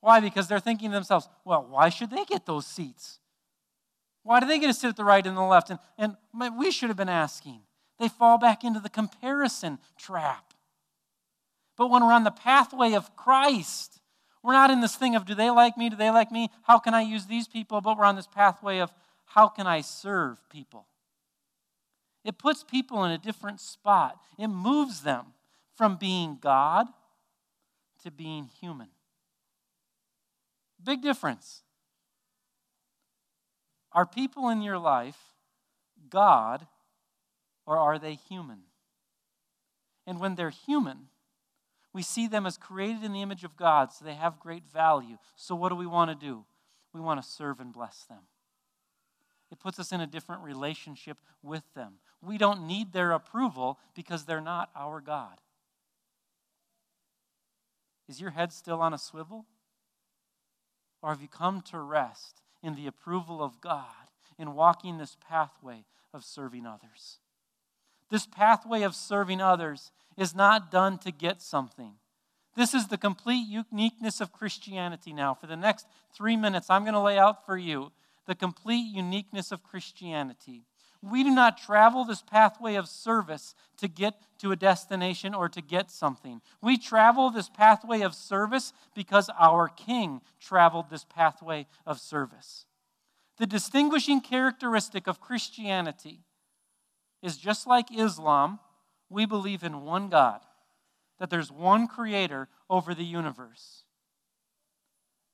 Why? 0.00 0.20
Because 0.20 0.48
they're 0.48 0.60
thinking 0.60 0.90
to 0.90 0.94
themselves, 0.94 1.28
well, 1.44 1.66
why 1.68 1.88
should 1.88 2.10
they 2.10 2.24
get 2.24 2.46
those 2.46 2.66
seats? 2.66 3.18
Why 4.22 4.40
do 4.40 4.46
they 4.46 4.58
get 4.58 4.66
to 4.66 4.74
sit 4.74 4.88
at 4.88 4.96
the 4.96 5.04
right 5.04 5.26
and 5.26 5.36
the 5.36 5.42
left? 5.42 5.70
And, 5.70 5.78
and 5.96 6.58
we 6.58 6.70
should 6.70 6.90
have 6.90 6.96
been 6.96 7.08
asking. 7.08 7.60
They 7.98 8.08
fall 8.08 8.38
back 8.38 8.62
into 8.62 8.80
the 8.80 8.90
comparison 8.90 9.78
trap. 9.96 10.52
But 11.76 11.90
when 11.90 12.04
we're 12.04 12.12
on 12.12 12.24
the 12.24 12.30
pathway 12.30 12.92
of 12.92 13.16
Christ, 13.16 14.00
we're 14.42 14.52
not 14.52 14.70
in 14.70 14.80
this 14.80 14.96
thing 14.96 15.16
of 15.16 15.24
do 15.24 15.34
they 15.34 15.50
like 15.50 15.76
me? 15.76 15.88
Do 15.88 15.96
they 15.96 16.10
like 16.10 16.30
me? 16.30 16.50
How 16.62 16.78
can 16.78 16.94
I 16.94 17.02
use 17.02 17.26
these 17.26 17.48
people? 17.48 17.80
But 17.80 17.96
we're 17.96 18.04
on 18.04 18.16
this 18.16 18.26
pathway 18.26 18.78
of 18.78 18.92
how 19.26 19.48
can 19.48 19.66
I 19.66 19.80
serve 19.80 20.38
people? 20.50 20.86
It 22.24 22.38
puts 22.38 22.64
people 22.64 23.04
in 23.04 23.10
a 23.10 23.18
different 23.18 23.60
spot. 23.60 24.18
It 24.38 24.48
moves 24.48 25.02
them 25.02 25.26
from 25.76 25.96
being 25.96 26.38
God 26.40 26.86
to 28.02 28.10
being 28.10 28.50
human. 28.60 28.88
Big 30.82 31.02
difference. 31.02 31.62
Are 33.92 34.06
people 34.06 34.48
in 34.48 34.62
your 34.62 34.78
life 34.78 35.18
God 36.10 36.66
or 37.66 37.78
are 37.78 37.98
they 37.98 38.14
human? 38.14 38.60
And 40.06 40.20
when 40.20 40.34
they're 40.34 40.50
human, 40.50 41.08
we 41.92 42.02
see 42.02 42.26
them 42.26 42.46
as 42.46 42.56
created 42.56 43.04
in 43.04 43.12
the 43.12 43.22
image 43.22 43.44
of 43.44 43.56
God, 43.56 43.92
so 43.92 44.04
they 44.04 44.14
have 44.14 44.38
great 44.38 44.64
value. 44.72 45.18
So, 45.36 45.54
what 45.54 45.70
do 45.70 45.74
we 45.74 45.86
want 45.86 46.10
to 46.10 46.26
do? 46.26 46.44
We 46.92 47.00
want 47.00 47.22
to 47.22 47.28
serve 47.28 47.60
and 47.60 47.72
bless 47.72 48.04
them. 48.04 48.20
It 49.50 49.58
puts 49.58 49.78
us 49.78 49.92
in 49.92 50.00
a 50.00 50.06
different 50.06 50.42
relationship 50.42 51.18
with 51.42 51.62
them. 51.74 51.94
We 52.22 52.38
don't 52.38 52.66
need 52.66 52.92
their 52.92 53.12
approval 53.12 53.78
because 53.94 54.24
they're 54.24 54.40
not 54.40 54.70
our 54.74 55.00
God. 55.00 55.38
Is 58.08 58.20
your 58.20 58.30
head 58.30 58.52
still 58.52 58.80
on 58.80 58.94
a 58.94 58.98
swivel? 58.98 59.46
Or 61.02 61.10
have 61.10 61.22
you 61.22 61.28
come 61.28 61.60
to 61.70 61.78
rest 61.78 62.40
in 62.62 62.74
the 62.74 62.86
approval 62.86 63.42
of 63.42 63.60
God 63.60 63.84
in 64.38 64.54
walking 64.54 64.98
this 64.98 65.16
pathway 65.28 65.84
of 66.12 66.24
serving 66.24 66.66
others? 66.66 67.18
This 68.10 68.26
pathway 68.26 68.82
of 68.82 68.94
serving 68.94 69.40
others 69.40 69.92
is 70.16 70.34
not 70.34 70.70
done 70.70 70.98
to 70.98 71.12
get 71.12 71.42
something. 71.42 71.94
This 72.56 72.74
is 72.74 72.88
the 72.88 72.98
complete 72.98 73.46
uniqueness 73.46 74.20
of 74.20 74.32
Christianity 74.32 75.12
now. 75.12 75.34
For 75.34 75.46
the 75.46 75.56
next 75.56 75.86
three 76.12 76.36
minutes, 76.36 76.70
I'm 76.70 76.82
going 76.82 76.94
to 76.94 77.00
lay 77.00 77.18
out 77.18 77.46
for 77.46 77.56
you 77.56 77.92
the 78.26 78.34
complete 78.34 78.92
uniqueness 78.92 79.52
of 79.52 79.62
Christianity. 79.62 80.64
We 81.00 81.22
do 81.22 81.30
not 81.30 81.58
travel 81.58 82.04
this 82.04 82.22
pathway 82.22 82.74
of 82.74 82.88
service 82.88 83.54
to 83.76 83.86
get 83.86 84.20
to 84.38 84.50
a 84.50 84.56
destination 84.56 85.32
or 85.32 85.48
to 85.48 85.62
get 85.62 85.90
something. 85.90 86.40
We 86.60 86.76
travel 86.76 87.30
this 87.30 87.48
pathway 87.48 88.00
of 88.00 88.14
service 88.14 88.72
because 88.94 89.30
our 89.38 89.68
King 89.68 90.22
traveled 90.40 90.90
this 90.90 91.04
pathway 91.04 91.66
of 91.86 92.00
service. 92.00 92.66
The 93.38 93.46
distinguishing 93.46 94.20
characteristic 94.20 95.06
of 95.06 95.20
Christianity 95.20 96.24
is 97.22 97.36
just 97.36 97.66
like 97.66 97.96
Islam, 97.96 98.58
we 99.08 99.24
believe 99.24 99.62
in 99.62 99.82
one 99.82 100.08
God, 100.08 100.40
that 101.18 101.30
there's 101.30 101.52
one 101.52 101.86
creator 101.86 102.48
over 102.68 102.94
the 102.94 103.04
universe. 103.04 103.84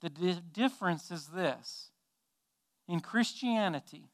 The 0.03 0.11
di- 0.11 0.41
difference 0.53 1.11
is 1.11 1.29
this 1.29 1.91
in 2.87 3.01
Christianity, 3.01 4.11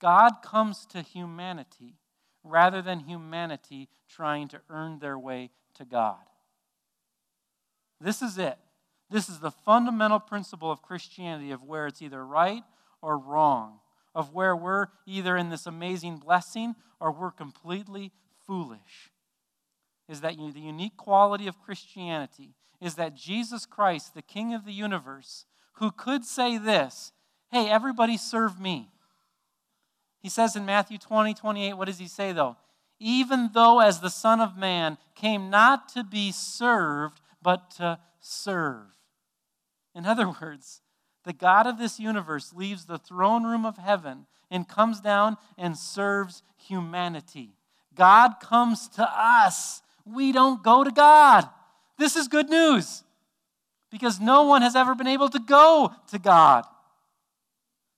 God 0.00 0.42
comes 0.42 0.86
to 0.86 1.02
humanity 1.02 1.98
rather 2.44 2.82
than 2.82 3.00
humanity 3.00 3.88
trying 4.08 4.48
to 4.48 4.60
earn 4.68 4.98
their 4.98 5.18
way 5.18 5.50
to 5.74 5.84
God. 5.84 6.16
This 8.00 8.22
is 8.22 8.38
it. 8.38 8.58
This 9.10 9.28
is 9.28 9.40
the 9.40 9.50
fundamental 9.50 10.20
principle 10.20 10.70
of 10.70 10.82
Christianity 10.82 11.50
of 11.50 11.62
where 11.62 11.86
it's 11.86 12.02
either 12.02 12.24
right 12.24 12.62
or 13.00 13.18
wrong, 13.18 13.80
of 14.14 14.32
where 14.32 14.56
we're 14.56 14.88
either 15.06 15.36
in 15.36 15.48
this 15.48 15.66
amazing 15.66 16.16
blessing 16.18 16.74
or 17.00 17.12
we're 17.12 17.30
completely 17.30 18.12
foolish. 18.46 19.10
Is 20.08 20.20
that 20.20 20.36
the 20.36 20.60
unique 20.60 20.96
quality 20.96 21.46
of 21.46 21.60
Christianity 21.60 22.54
is 22.80 22.94
that 22.96 23.14
Jesus 23.14 23.66
Christ, 23.66 24.14
the 24.14 24.22
King 24.22 24.54
of 24.54 24.64
the 24.64 24.72
universe, 24.72 25.46
who 25.74 25.90
could 25.90 26.24
say 26.24 26.58
this, 26.58 27.12
hey, 27.50 27.68
everybody 27.68 28.16
serve 28.16 28.60
me. 28.60 28.90
He 30.26 30.30
says 30.30 30.56
in 30.56 30.66
Matthew 30.66 30.98
20, 30.98 31.34
28, 31.34 31.74
what 31.74 31.84
does 31.84 32.00
he 32.00 32.08
say 32.08 32.32
though? 32.32 32.56
Even 32.98 33.50
though 33.54 33.78
as 33.78 34.00
the 34.00 34.10
Son 34.10 34.40
of 34.40 34.56
Man 34.56 34.98
came 35.14 35.50
not 35.50 35.88
to 35.90 36.02
be 36.02 36.32
served, 36.32 37.20
but 37.40 37.70
to 37.76 38.00
serve. 38.18 38.88
In 39.94 40.04
other 40.04 40.28
words, 40.28 40.80
the 41.22 41.32
God 41.32 41.68
of 41.68 41.78
this 41.78 42.00
universe 42.00 42.52
leaves 42.52 42.86
the 42.86 42.98
throne 42.98 43.44
room 43.44 43.64
of 43.64 43.76
heaven 43.76 44.26
and 44.50 44.66
comes 44.66 45.00
down 45.00 45.36
and 45.56 45.78
serves 45.78 46.42
humanity. 46.56 47.50
God 47.94 48.40
comes 48.40 48.88
to 48.96 49.08
us. 49.08 49.80
We 50.04 50.32
don't 50.32 50.60
go 50.60 50.82
to 50.82 50.90
God. 50.90 51.48
This 51.98 52.16
is 52.16 52.26
good 52.26 52.50
news 52.50 53.04
because 53.92 54.18
no 54.18 54.42
one 54.42 54.62
has 54.62 54.74
ever 54.74 54.96
been 54.96 55.06
able 55.06 55.28
to 55.28 55.38
go 55.38 55.94
to 56.08 56.18
God. 56.18 56.64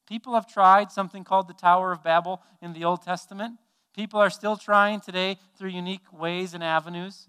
People 0.09 0.35
have 0.35 0.47
tried 0.47 0.91
something 0.91 1.23
called 1.23 1.49
the 1.49 1.55
Tower 1.55 1.93
of 1.93 2.03
Babel 2.03 2.41
in 2.62 2.73
the 2.73 2.85
Old 2.85 3.03
Testament. 3.03 3.59
People 3.95 4.21
are 4.21 4.31
still 4.31 4.57
trying 4.57 5.00
today 5.00 5.37
through 5.57 5.71
unique 5.71 6.12
ways 6.12 6.55
and 6.55 6.65
avenues. 6.65 7.29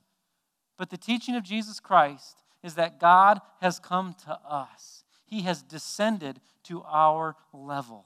But 0.77 0.89
the 0.89 0.97
teaching 0.97 1.35
of 1.35 1.43
Jesus 1.43 1.79
Christ 1.79 2.41
is 2.63 2.75
that 2.75 2.99
God 2.99 3.41
has 3.61 3.79
come 3.79 4.15
to 4.25 4.39
us, 4.47 5.03
He 5.25 5.41
has 5.41 5.61
descended 5.61 6.39
to 6.63 6.83
our 6.83 7.35
level. 7.51 8.05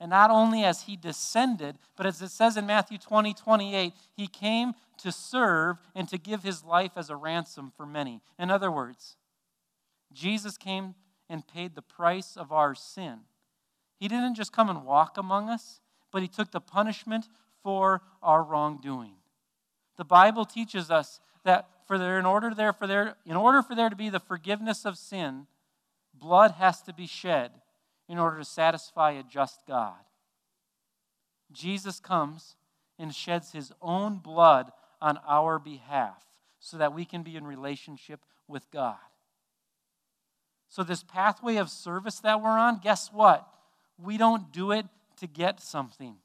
And 0.00 0.10
not 0.10 0.30
only 0.30 0.64
as 0.64 0.82
he 0.82 0.96
descended, 0.96 1.78
but 1.96 2.04
as 2.04 2.20
it 2.20 2.30
says 2.30 2.56
in 2.56 2.66
Matthew 2.66 2.98
20, 2.98 3.32
28, 3.32 3.92
he 4.12 4.26
came 4.26 4.72
to 4.98 5.12
serve 5.12 5.78
and 5.94 6.08
to 6.08 6.18
give 6.18 6.42
his 6.42 6.64
life 6.64 6.92
as 6.96 7.10
a 7.10 7.16
ransom 7.16 7.72
for 7.76 7.86
many. 7.86 8.20
In 8.38 8.50
other 8.50 8.70
words, 8.70 9.16
Jesus 10.12 10.58
came 10.58 10.94
and 11.28 11.46
paid 11.46 11.74
the 11.74 11.82
price 11.82 12.36
of 12.36 12.52
our 12.52 12.74
sin. 12.74 13.20
He 13.98 14.08
didn't 14.08 14.34
just 14.34 14.52
come 14.52 14.68
and 14.68 14.84
walk 14.84 15.16
among 15.16 15.48
us, 15.48 15.80
but 16.12 16.22
he 16.22 16.28
took 16.28 16.50
the 16.50 16.60
punishment 16.60 17.26
for 17.62 18.02
our 18.22 18.42
wrongdoing. 18.42 19.14
The 19.96 20.04
Bible 20.04 20.44
teaches 20.44 20.90
us 20.90 21.20
that 21.44 21.68
for 21.86 21.98
there, 21.98 22.18
in 22.18 22.26
order 22.26 22.52
there 22.54 22.72
for 22.72 22.86
there 22.86 23.16
in 23.26 23.36
order 23.36 23.62
for 23.62 23.74
there 23.74 23.90
to 23.90 23.96
be 23.96 24.08
the 24.08 24.20
forgiveness 24.20 24.84
of 24.84 24.96
sin, 24.96 25.46
blood 26.14 26.52
has 26.52 26.80
to 26.82 26.92
be 26.92 27.06
shed 27.06 27.52
in 28.08 28.18
order 28.18 28.38
to 28.38 28.44
satisfy 28.44 29.12
a 29.12 29.22
just 29.22 29.60
God. 29.66 29.94
Jesus 31.52 32.00
comes 32.00 32.56
and 32.98 33.14
sheds 33.14 33.52
his 33.52 33.72
own 33.82 34.18
blood 34.18 34.72
on 35.00 35.18
our 35.26 35.58
behalf 35.58 36.24
so 36.58 36.76
that 36.78 36.94
we 36.94 37.04
can 37.04 37.22
be 37.22 37.36
in 37.36 37.46
relationship 37.46 38.20
with 38.48 38.70
God. 38.70 38.96
So, 40.68 40.82
this 40.82 41.02
pathway 41.02 41.56
of 41.56 41.70
service 41.70 42.20
that 42.20 42.42
we're 42.42 42.58
on, 42.58 42.80
guess 42.82 43.12
what? 43.12 43.46
We 44.02 44.16
don't 44.18 44.52
do 44.52 44.72
it 44.72 44.86
to 45.18 45.26
get 45.26 45.60
something 45.60 46.16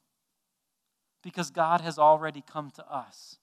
because 1.24 1.52
God 1.52 1.82
has 1.82 2.00
already 2.00 2.44
come 2.50 2.72
to 2.72 2.92
us. 2.92 3.38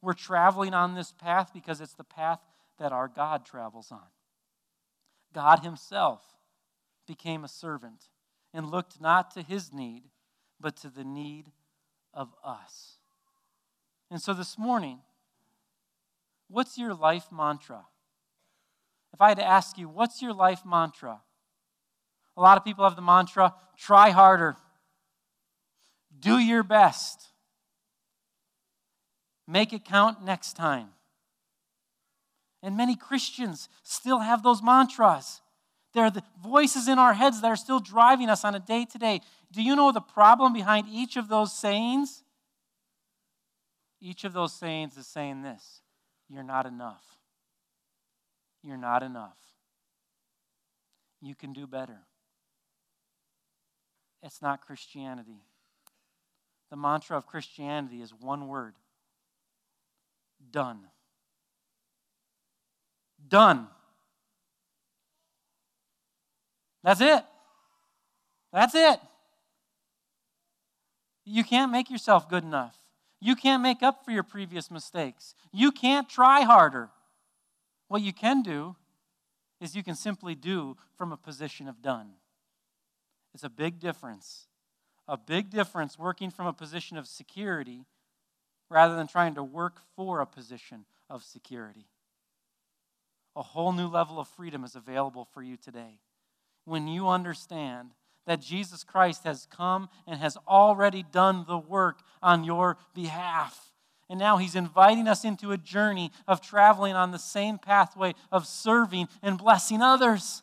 We're 0.00 0.12
traveling 0.12 0.74
on 0.74 0.94
this 0.94 1.12
path 1.12 1.50
because 1.52 1.80
it's 1.80 1.94
the 1.94 2.04
path 2.04 2.40
that 2.78 2.92
our 2.92 3.08
God 3.08 3.44
travels 3.44 3.90
on. 3.90 4.06
God 5.34 5.60
Himself 5.60 6.22
became 7.06 7.44
a 7.44 7.48
servant 7.48 8.08
and 8.54 8.70
looked 8.70 9.00
not 9.00 9.32
to 9.32 9.42
His 9.42 9.72
need, 9.72 10.04
but 10.60 10.76
to 10.78 10.88
the 10.88 11.04
need 11.04 11.50
of 12.14 12.34
us. 12.44 12.98
And 14.10 14.20
so 14.20 14.32
this 14.32 14.56
morning, 14.56 15.00
what's 16.48 16.78
your 16.78 16.94
life 16.94 17.26
mantra? 17.32 17.86
If 19.12 19.20
I 19.20 19.28
had 19.28 19.38
to 19.38 19.44
ask 19.44 19.78
you, 19.78 19.88
what's 19.88 20.22
your 20.22 20.32
life 20.32 20.64
mantra? 20.64 21.22
A 22.38 22.40
lot 22.40 22.56
of 22.56 22.64
people 22.64 22.84
have 22.84 22.94
the 22.94 23.02
mantra 23.02 23.52
try 23.76 24.10
harder, 24.10 24.56
do 26.20 26.38
your 26.38 26.62
best, 26.62 27.32
make 29.48 29.72
it 29.72 29.84
count 29.84 30.24
next 30.24 30.52
time. 30.52 30.90
And 32.62 32.76
many 32.76 32.94
Christians 32.94 33.68
still 33.82 34.20
have 34.20 34.44
those 34.44 34.62
mantras. 34.62 35.40
They're 35.94 36.10
the 36.10 36.22
voices 36.40 36.86
in 36.86 36.96
our 36.96 37.14
heads 37.14 37.40
that 37.40 37.48
are 37.48 37.56
still 37.56 37.80
driving 37.80 38.28
us 38.28 38.44
on 38.44 38.54
a 38.54 38.60
day 38.60 38.84
to 38.84 38.98
day. 38.98 39.20
Do 39.50 39.60
you 39.60 39.74
know 39.74 39.90
the 39.90 40.00
problem 40.00 40.52
behind 40.52 40.86
each 40.88 41.16
of 41.16 41.28
those 41.28 41.52
sayings? 41.52 42.22
Each 44.00 44.22
of 44.22 44.32
those 44.32 44.52
sayings 44.52 44.96
is 44.96 45.08
saying 45.08 45.42
this 45.42 45.82
You're 46.28 46.44
not 46.44 46.66
enough. 46.66 47.02
You're 48.62 48.76
not 48.76 49.02
enough. 49.02 49.38
You 51.20 51.34
can 51.34 51.52
do 51.52 51.66
better. 51.66 51.98
It's 54.22 54.42
not 54.42 54.64
Christianity. 54.66 55.42
The 56.70 56.76
mantra 56.76 57.16
of 57.16 57.26
Christianity 57.26 58.02
is 58.02 58.12
one 58.12 58.48
word 58.48 58.74
done. 60.50 60.80
Done. 63.28 63.68
That's 66.82 67.00
it. 67.00 67.24
That's 68.52 68.74
it. 68.74 69.00
You 71.24 71.44
can't 71.44 71.70
make 71.70 71.90
yourself 71.90 72.28
good 72.28 72.44
enough. 72.44 72.76
You 73.20 73.34
can't 73.34 73.62
make 73.62 73.82
up 73.82 74.04
for 74.04 74.12
your 74.12 74.22
previous 74.22 74.70
mistakes. 74.70 75.34
You 75.52 75.72
can't 75.72 76.08
try 76.08 76.42
harder. 76.42 76.90
What 77.88 78.02
you 78.02 78.12
can 78.12 78.42
do 78.42 78.76
is 79.60 79.74
you 79.74 79.82
can 79.82 79.96
simply 79.96 80.34
do 80.34 80.76
from 80.96 81.12
a 81.12 81.16
position 81.16 81.68
of 81.68 81.82
done. 81.82 82.12
It's 83.38 83.44
a 83.44 83.48
big 83.48 83.78
difference. 83.78 84.48
A 85.06 85.16
big 85.16 85.48
difference 85.48 85.96
working 85.96 86.28
from 86.28 86.48
a 86.48 86.52
position 86.52 86.96
of 86.98 87.06
security 87.06 87.84
rather 88.68 88.96
than 88.96 89.06
trying 89.06 89.36
to 89.36 89.44
work 89.44 89.80
for 89.94 90.20
a 90.20 90.26
position 90.26 90.86
of 91.08 91.22
security. 91.22 91.86
A 93.36 93.42
whole 93.44 93.70
new 93.70 93.86
level 93.86 94.18
of 94.18 94.26
freedom 94.26 94.64
is 94.64 94.74
available 94.74 95.24
for 95.24 95.40
you 95.40 95.56
today 95.56 96.00
when 96.64 96.88
you 96.88 97.06
understand 97.06 97.92
that 98.26 98.40
Jesus 98.40 98.82
Christ 98.82 99.22
has 99.22 99.46
come 99.46 99.88
and 100.04 100.18
has 100.18 100.36
already 100.48 101.04
done 101.04 101.44
the 101.46 101.58
work 101.58 102.00
on 102.20 102.42
your 102.42 102.76
behalf. 102.92 103.70
And 104.10 104.18
now 104.18 104.38
he's 104.38 104.56
inviting 104.56 105.06
us 105.06 105.24
into 105.24 105.52
a 105.52 105.56
journey 105.56 106.10
of 106.26 106.40
traveling 106.40 106.94
on 106.94 107.12
the 107.12 107.20
same 107.20 107.56
pathway 107.56 108.16
of 108.32 108.48
serving 108.48 109.06
and 109.22 109.38
blessing 109.38 109.80
others. 109.80 110.42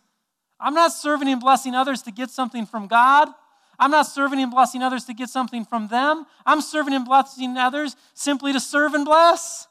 I'm 0.59 0.73
not 0.73 0.93
serving 0.93 1.27
and 1.27 1.41
blessing 1.41 1.75
others 1.75 2.01
to 2.03 2.11
get 2.11 2.29
something 2.29 2.65
from 2.65 2.87
God. 2.87 3.29
I'm 3.77 3.91
not 3.91 4.07
serving 4.07 4.39
and 4.39 4.51
blessing 4.51 4.81
others 4.81 5.03
to 5.05 5.13
get 5.13 5.29
something 5.29 5.65
from 5.65 5.87
them. 5.89 6.25
I'm 6.45 6.61
serving 6.61 6.93
and 6.93 7.05
blessing 7.05 7.57
others 7.57 7.95
simply 8.13 8.53
to 8.53 8.59
serve 8.59 8.93
and 8.93 9.05
bless 9.05 9.67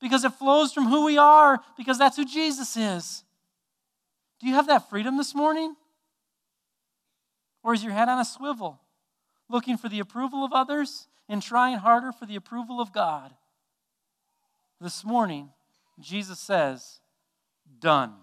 because 0.00 0.24
it 0.24 0.32
flows 0.32 0.72
from 0.72 0.86
who 0.86 1.04
we 1.04 1.18
are, 1.18 1.60
because 1.76 1.98
that's 1.98 2.16
who 2.16 2.24
Jesus 2.24 2.76
is. 2.76 3.22
Do 4.40 4.48
you 4.48 4.54
have 4.54 4.66
that 4.66 4.88
freedom 4.88 5.16
this 5.16 5.34
morning? 5.34 5.76
Or 7.62 7.74
is 7.74 7.84
your 7.84 7.92
head 7.92 8.08
on 8.08 8.18
a 8.18 8.24
swivel, 8.24 8.80
looking 9.48 9.76
for 9.76 9.88
the 9.88 10.00
approval 10.00 10.44
of 10.44 10.52
others 10.52 11.06
and 11.28 11.42
trying 11.42 11.76
harder 11.76 12.10
for 12.10 12.24
the 12.24 12.36
approval 12.36 12.80
of 12.80 12.92
God? 12.92 13.32
This 14.80 15.04
morning, 15.04 15.50
Jesus 16.00 16.40
says, 16.40 17.00
Done. 17.80 18.14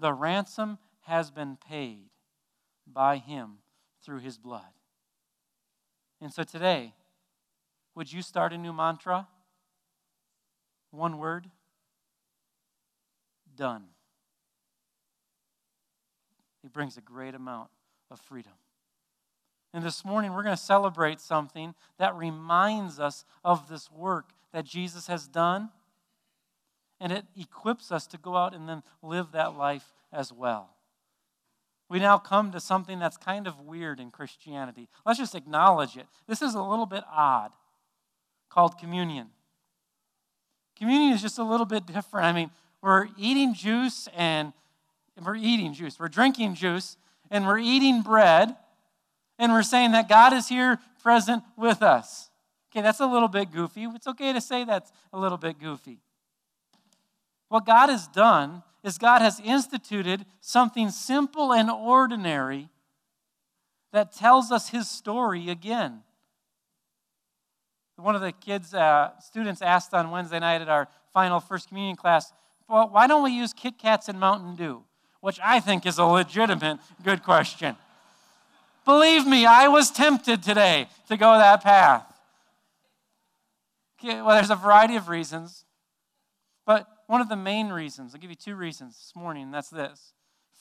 The 0.00 0.14
ransom 0.14 0.78
has 1.02 1.30
been 1.30 1.58
paid 1.68 2.08
by 2.86 3.18
him 3.18 3.58
through 4.02 4.20
his 4.20 4.38
blood. 4.38 4.72
And 6.22 6.32
so 6.32 6.42
today, 6.42 6.94
would 7.94 8.10
you 8.10 8.22
start 8.22 8.54
a 8.54 8.58
new 8.58 8.72
mantra? 8.72 9.28
One 10.90 11.18
word 11.18 11.50
done. 13.54 13.84
It 16.64 16.72
brings 16.72 16.96
a 16.96 17.02
great 17.02 17.34
amount 17.34 17.68
of 18.10 18.18
freedom. 18.20 18.52
And 19.74 19.84
this 19.84 20.02
morning, 20.02 20.32
we're 20.32 20.42
going 20.42 20.56
to 20.56 20.62
celebrate 20.62 21.20
something 21.20 21.74
that 21.98 22.16
reminds 22.16 22.98
us 22.98 23.26
of 23.44 23.68
this 23.68 23.90
work 23.90 24.30
that 24.52 24.64
Jesus 24.64 25.08
has 25.08 25.28
done. 25.28 25.68
And 27.00 27.12
it 27.12 27.24
equips 27.34 27.90
us 27.90 28.06
to 28.08 28.18
go 28.18 28.36
out 28.36 28.54
and 28.54 28.68
then 28.68 28.82
live 29.02 29.32
that 29.32 29.56
life 29.56 29.94
as 30.12 30.32
well. 30.32 30.76
We 31.88 31.98
now 31.98 32.18
come 32.18 32.52
to 32.52 32.60
something 32.60 32.98
that's 32.98 33.16
kind 33.16 33.46
of 33.46 33.58
weird 33.58 33.98
in 33.98 34.10
Christianity. 34.10 34.88
Let's 35.04 35.18
just 35.18 35.34
acknowledge 35.34 35.96
it. 35.96 36.06
This 36.28 36.42
is 36.42 36.54
a 36.54 36.62
little 36.62 36.86
bit 36.86 37.02
odd, 37.10 37.50
called 38.48 38.78
communion. 38.78 39.28
Communion 40.78 41.12
is 41.12 41.22
just 41.22 41.38
a 41.38 41.44
little 41.44 41.66
bit 41.66 41.86
different. 41.86 42.26
I 42.26 42.32
mean, 42.32 42.50
we're 42.82 43.08
eating 43.18 43.54
juice 43.54 44.08
and 44.14 44.52
we're 45.22 45.36
eating 45.36 45.74
juice, 45.74 45.98
we're 45.98 46.08
drinking 46.08 46.54
juice, 46.54 46.96
and 47.30 47.46
we're 47.46 47.58
eating 47.58 48.00
bread, 48.00 48.56
and 49.38 49.52
we're 49.52 49.62
saying 49.62 49.92
that 49.92 50.08
God 50.08 50.32
is 50.32 50.48
here 50.48 50.78
present 51.02 51.42
with 51.56 51.82
us. 51.82 52.30
Okay, 52.70 52.82
that's 52.82 53.00
a 53.00 53.06
little 53.06 53.28
bit 53.28 53.50
goofy. 53.52 53.84
It's 53.84 54.06
okay 54.06 54.32
to 54.32 54.40
say 54.40 54.64
that's 54.64 54.92
a 55.12 55.18
little 55.18 55.36
bit 55.36 55.58
goofy. 55.58 55.98
What 57.50 57.66
God 57.66 57.90
has 57.90 58.06
done 58.06 58.62
is 58.82 58.96
God 58.96 59.20
has 59.20 59.38
instituted 59.40 60.24
something 60.40 60.88
simple 60.88 61.52
and 61.52 61.70
ordinary 61.70 62.70
that 63.92 64.14
tells 64.14 64.50
us 64.50 64.70
his 64.70 64.88
story 64.88 65.50
again. 65.50 66.00
One 67.96 68.14
of 68.14 68.22
the 68.22 68.32
kids, 68.32 68.72
uh, 68.72 69.10
students 69.20 69.60
asked 69.60 69.92
on 69.92 70.10
Wednesday 70.10 70.40
night 70.40 70.62
at 70.62 70.70
our 70.70 70.88
final 71.12 71.38
First 71.38 71.68
Communion 71.68 71.96
class, 71.96 72.32
well, 72.66 72.88
why 72.88 73.06
don't 73.06 73.22
we 73.22 73.32
use 73.32 73.52
Kit 73.52 73.76
Kats 73.76 74.08
and 74.08 74.18
Mountain 74.18 74.56
Dew? 74.56 74.84
which 75.20 75.38
I 75.42 75.60
think 75.60 75.86
is 75.86 75.98
a 75.98 76.04
legitimate 76.04 76.78
good 77.04 77.22
question. 77.22 77.76
Believe 78.84 79.26
me, 79.26 79.46
I 79.46 79.68
was 79.68 79.90
tempted 79.90 80.42
today 80.42 80.88
to 81.08 81.16
go 81.16 81.38
that 81.38 81.62
path. 81.62 82.06
Well, 84.02 84.30
there's 84.30 84.50
a 84.50 84.56
variety 84.56 84.96
of 84.96 85.08
reasons, 85.08 85.66
but 86.64 86.88
one 87.10 87.20
of 87.20 87.28
the 87.28 87.34
main 87.34 87.70
reasons, 87.70 88.14
I'll 88.14 88.20
give 88.20 88.30
you 88.30 88.36
two 88.36 88.54
reasons 88.54 88.96
this 88.96 89.16
morning, 89.16 89.42
and 89.42 89.52
that's 89.52 89.68
this. 89.68 90.12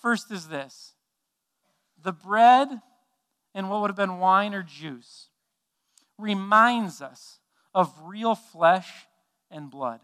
First 0.01 0.31
is 0.31 0.47
this 0.47 0.95
the 2.03 2.11
bread 2.11 2.69
and 3.53 3.69
what 3.69 3.81
would 3.81 3.91
have 3.91 3.95
been 3.95 4.17
wine 4.17 4.55
or 4.55 4.63
juice 4.63 5.27
reminds 6.17 7.03
us 7.03 7.37
of 7.71 7.93
real 8.03 8.33
flesh 8.33 8.89
and 9.51 9.69
blood. 9.69 9.99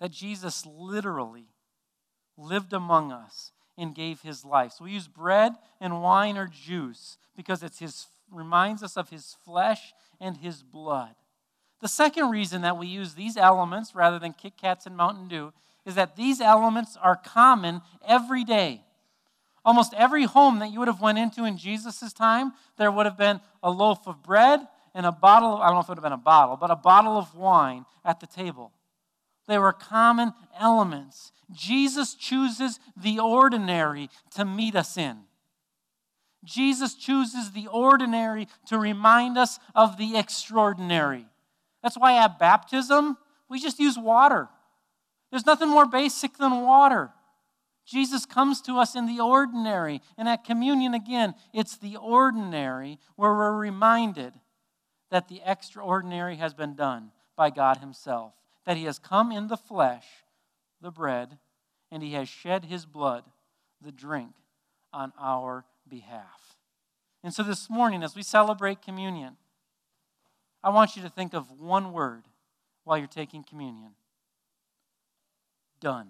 That 0.00 0.12
Jesus 0.12 0.64
literally 0.64 1.48
lived 2.38 2.72
among 2.72 3.12
us 3.12 3.52
and 3.76 3.94
gave 3.94 4.22
his 4.22 4.46
life. 4.46 4.72
So 4.72 4.86
we 4.86 4.92
use 4.92 5.08
bread 5.08 5.52
and 5.78 6.02
wine 6.02 6.38
or 6.38 6.46
juice 6.46 7.18
because 7.36 7.62
it 7.62 7.74
reminds 8.30 8.82
us 8.82 8.96
of 8.96 9.10
his 9.10 9.36
flesh 9.44 9.92
and 10.18 10.38
his 10.38 10.62
blood. 10.62 11.16
The 11.80 11.88
second 11.88 12.30
reason 12.30 12.62
that 12.62 12.78
we 12.78 12.86
use 12.86 13.14
these 13.14 13.36
elements 13.36 13.94
rather 13.94 14.18
than 14.18 14.34
Kit 14.34 14.56
Kats 14.56 14.86
and 14.86 14.96
Mountain 14.96 15.28
Dew 15.28 15.52
is 15.86 15.94
that 15.94 16.16
these 16.16 16.40
elements 16.40 16.96
are 17.00 17.16
common 17.16 17.80
every 18.06 18.44
day. 18.44 18.82
Almost 19.64 19.94
every 19.94 20.24
home 20.24 20.58
that 20.58 20.72
you 20.72 20.78
would 20.78 20.88
have 20.88 21.00
went 21.00 21.18
into 21.18 21.44
in 21.44 21.56
Jesus' 21.56 22.12
time, 22.12 22.52
there 22.76 22.90
would 22.90 23.06
have 23.06 23.18
been 23.18 23.40
a 23.62 23.70
loaf 23.70 24.06
of 24.06 24.22
bread 24.22 24.60
and 24.94 25.06
a 25.06 25.12
bottle 25.12 25.54
of, 25.54 25.60
I 25.60 25.66
don't 25.66 25.74
know 25.74 25.80
if 25.80 25.86
it 25.86 25.90
would 25.90 25.98
have 25.98 26.04
been 26.04 26.12
a 26.12 26.16
bottle, 26.16 26.56
but 26.56 26.70
a 26.70 26.76
bottle 26.76 27.16
of 27.16 27.34
wine 27.34 27.84
at 28.04 28.20
the 28.20 28.26
table. 28.26 28.72
They 29.48 29.58
were 29.58 29.72
common 29.72 30.32
elements. 30.58 31.32
Jesus 31.52 32.14
chooses 32.14 32.78
the 32.96 33.18
ordinary 33.18 34.08
to 34.36 34.44
meet 34.44 34.74
us 34.76 34.96
in. 34.96 35.18
Jesus 36.44 36.94
chooses 36.94 37.52
the 37.52 37.66
ordinary 37.66 38.48
to 38.66 38.78
remind 38.78 39.36
us 39.36 39.58
of 39.74 39.98
the 39.98 40.16
extraordinary. 40.16 41.26
That's 41.82 41.96
why 41.96 42.22
at 42.22 42.38
baptism, 42.38 43.16
we 43.48 43.60
just 43.60 43.78
use 43.78 43.98
water. 43.98 44.48
There's 45.30 45.46
nothing 45.46 45.68
more 45.68 45.86
basic 45.86 46.36
than 46.36 46.62
water. 46.62 47.10
Jesus 47.86 48.26
comes 48.26 48.60
to 48.62 48.78
us 48.78 48.94
in 48.94 49.06
the 49.06 49.20
ordinary. 49.20 50.00
And 50.16 50.28
at 50.28 50.44
communion, 50.44 50.94
again, 50.94 51.34
it's 51.52 51.76
the 51.76 51.96
ordinary 51.96 52.98
where 53.16 53.32
we're 53.32 53.56
reminded 53.56 54.34
that 55.10 55.28
the 55.28 55.40
extraordinary 55.44 56.36
has 56.36 56.54
been 56.54 56.74
done 56.76 57.10
by 57.36 57.50
God 57.50 57.78
Himself, 57.78 58.34
that 58.64 58.76
He 58.76 58.84
has 58.84 58.98
come 58.98 59.32
in 59.32 59.48
the 59.48 59.56
flesh, 59.56 60.06
the 60.80 60.90
bread, 60.90 61.38
and 61.90 62.02
He 62.02 62.12
has 62.12 62.28
shed 62.28 62.66
His 62.66 62.86
blood, 62.86 63.24
the 63.80 63.92
drink, 63.92 64.32
on 64.92 65.12
our 65.18 65.64
behalf. 65.88 66.56
And 67.22 67.34
so 67.34 67.42
this 67.42 67.68
morning, 67.68 68.02
as 68.02 68.14
we 68.14 68.22
celebrate 68.22 68.82
communion, 68.82 69.36
I 70.62 70.70
want 70.70 70.96
you 70.96 71.02
to 71.02 71.08
think 71.08 71.34
of 71.34 71.50
one 71.58 71.92
word 71.92 72.24
while 72.84 72.98
you're 72.98 73.06
taking 73.06 73.42
communion 73.42 73.92
done. 75.80 76.08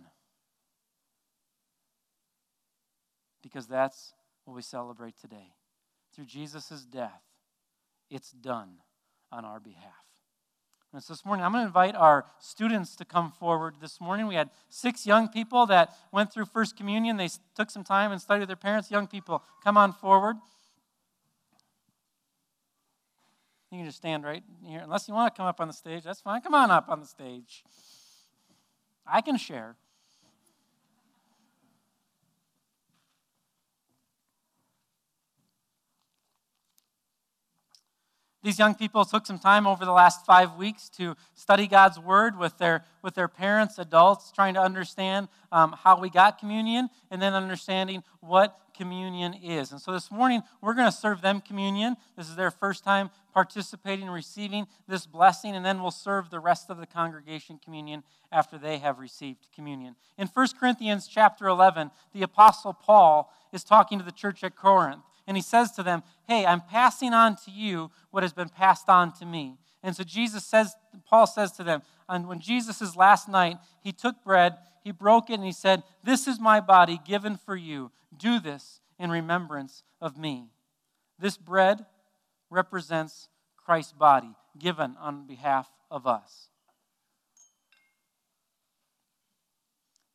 Because 3.42 3.66
that's 3.66 4.12
what 4.44 4.54
we 4.54 4.62
celebrate 4.62 5.14
today. 5.20 5.54
Through 6.14 6.26
Jesus' 6.26 6.84
death, 6.84 7.22
it's 8.10 8.32
done 8.32 8.78
on 9.30 9.44
our 9.44 9.60
behalf. 9.60 9.92
And 10.92 11.00
so 11.00 11.12
this 11.12 11.24
morning, 11.24 11.44
I'm 11.44 11.52
going 11.52 11.62
to 11.62 11.68
invite 11.68 11.94
our 11.94 12.26
students 12.40 12.96
to 12.96 13.04
come 13.04 13.30
forward. 13.30 13.76
This 13.80 14.00
morning, 14.00 14.26
we 14.26 14.34
had 14.34 14.50
six 14.68 15.06
young 15.06 15.28
people 15.28 15.64
that 15.66 15.94
went 16.10 16.32
through 16.32 16.46
First 16.46 16.76
Communion. 16.76 17.16
They 17.16 17.28
took 17.54 17.70
some 17.70 17.84
time 17.84 18.10
and 18.10 18.20
studied 18.20 18.40
with 18.40 18.48
their 18.48 18.56
parents. 18.56 18.90
Young 18.90 19.06
people, 19.06 19.44
come 19.62 19.76
on 19.76 19.92
forward. 19.92 20.36
You 23.70 23.78
can 23.78 23.87
just 23.87 23.98
stand 23.98 24.24
right 24.24 24.42
here. 24.64 24.80
Unless 24.83 25.06
you 25.06 25.14
want 25.14 25.33
to 25.33 25.37
come 25.37 25.46
up 25.46 25.61
on 25.61 25.68
the 25.68 25.74
stage, 25.74 26.02
that's 26.02 26.20
fine. 26.20 26.40
Come 26.40 26.54
on 26.54 26.70
up 26.70 26.88
on 26.88 27.00
the 27.00 27.06
stage. 27.06 27.64
I 29.06 29.20
can 29.20 29.37
share. 29.37 29.76
These 38.42 38.59
young 38.59 38.74
people 38.74 39.04
took 39.04 39.26
some 39.26 39.38
time 39.38 39.66
over 39.66 39.85
the 39.85 39.92
last 39.92 40.24
five 40.24 40.56
weeks 40.56 40.88
to 40.96 41.14
study 41.35 41.66
God's 41.66 41.98
Word 41.98 42.38
with 42.38 42.56
their, 42.56 42.85
with 43.02 43.14
their 43.14 43.28
parents, 43.28 43.78
adults, 43.78 44.33
trying 44.33 44.54
to 44.54 44.61
understand 44.61 45.28
um, 45.52 45.76
how 45.78 46.00
we 46.00 46.09
got 46.09 46.38
communion 46.38 46.88
and 47.11 47.20
then 47.20 47.35
understanding 47.35 48.02
what 48.20 48.59
communion 48.80 49.34
is. 49.34 49.72
And 49.72 49.80
so 49.80 49.92
this 49.92 50.10
morning, 50.10 50.42
we're 50.62 50.72
going 50.72 50.90
to 50.90 50.96
serve 50.96 51.20
them 51.20 51.42
communion. 51.42 51.96
This 52.16 52.30
is 52.30 52.36
their 52.36 52.50
first 52.50 52.82
time 52.82 53.10
participating 53.34 54.06
and 54.06 54.14
receiving 54.14 54.66
this 54.88 55.04
blessing, 55.04 55.54
and 55.54 55.62
then 55.62 55.82
we'll 55.82 55.90
serve 55.90 56.30
the 56.30 56.40
rest 56.40 56.70
of 56.70 56.78
the 56.78 56.86
congregation 56.86 57.60
communion 57.62 58.02
after 58.32 58.56
they 58.56 58.78
have 58.78 58.98
received 58.98 59.48
communion. 59.54 59.96
In 60.16 60.28
1 60.28 60.46
Corinthians 60.58 61.06
chapter 61.06 61.46
11, 61.46 61.90
the 62.14 62.22
Apostle 62.22 62.72
Paul 62.72 63.30
is 63.52 63.64
talking 63.64 63.98
to 63.98 64.04
the 64.04 64.12
church 64.12 64.42
at 64.42 64.56
Corinth 64.56 65.02
and 65.26 65.36
he 65.36 65.42
says 65.42 65.72
to 65.72 65.82
them, 65.82 66.02
Hey, 66.26 66.46
I'm 66.46 66.62
passing 66.62 67.12
on 67.12 67.36
to 67.44 67.50
you 67.50 67.90
what 68.10 68.22
has 68.22 68.32
been 68.32 68.48
passed 68.48 68.88
on 68.88 69.12
to 69.18 69.26
me. 69.26 69.58
And 69.82 69.96
so 69.96 70.04
Jesus 70.04 70.44
says, 70.44 70.74
Paul 71.06 71.26
says 71.26 71.52
to 71.52 71.64
them, 71.64 71.82
and 72.08 72.28
when 72.28 72.40
Jesus' 72.40 72.96
last 72.96 73.28
night, 73.28 73.58
he 73.82 73.92
took 73.92 74.22
bread, 74.24 74.56
he 74.82 74.92
broke 74.92 75.30
it, 75.30 75.34
and 75.34 75.44
he 75.44 75.52
said, 75.52 75.82
This 76.02 76.26
is 76.26 76.40
my 76.40 76.60
body 76.60 77.00
given 77.06 77.36
for 77.36 77.56
you. 77.56 77.92
Do 78.16 78.40
this 78.40 78.80
in 78.98 79.10
remembrance 79.10 79.82
of 80.00 80.18
me. 80.18 80.48
This 81.18 81.36
bread 81.36 81.86
represents 82.50 83.28
Christ's 83.56 83.92
body 83.92 84.34
given 84.58 84.96
on 85.00 85.26
behalf 85.26 85.70
of 85.90 86.06
us. 86.06 86.48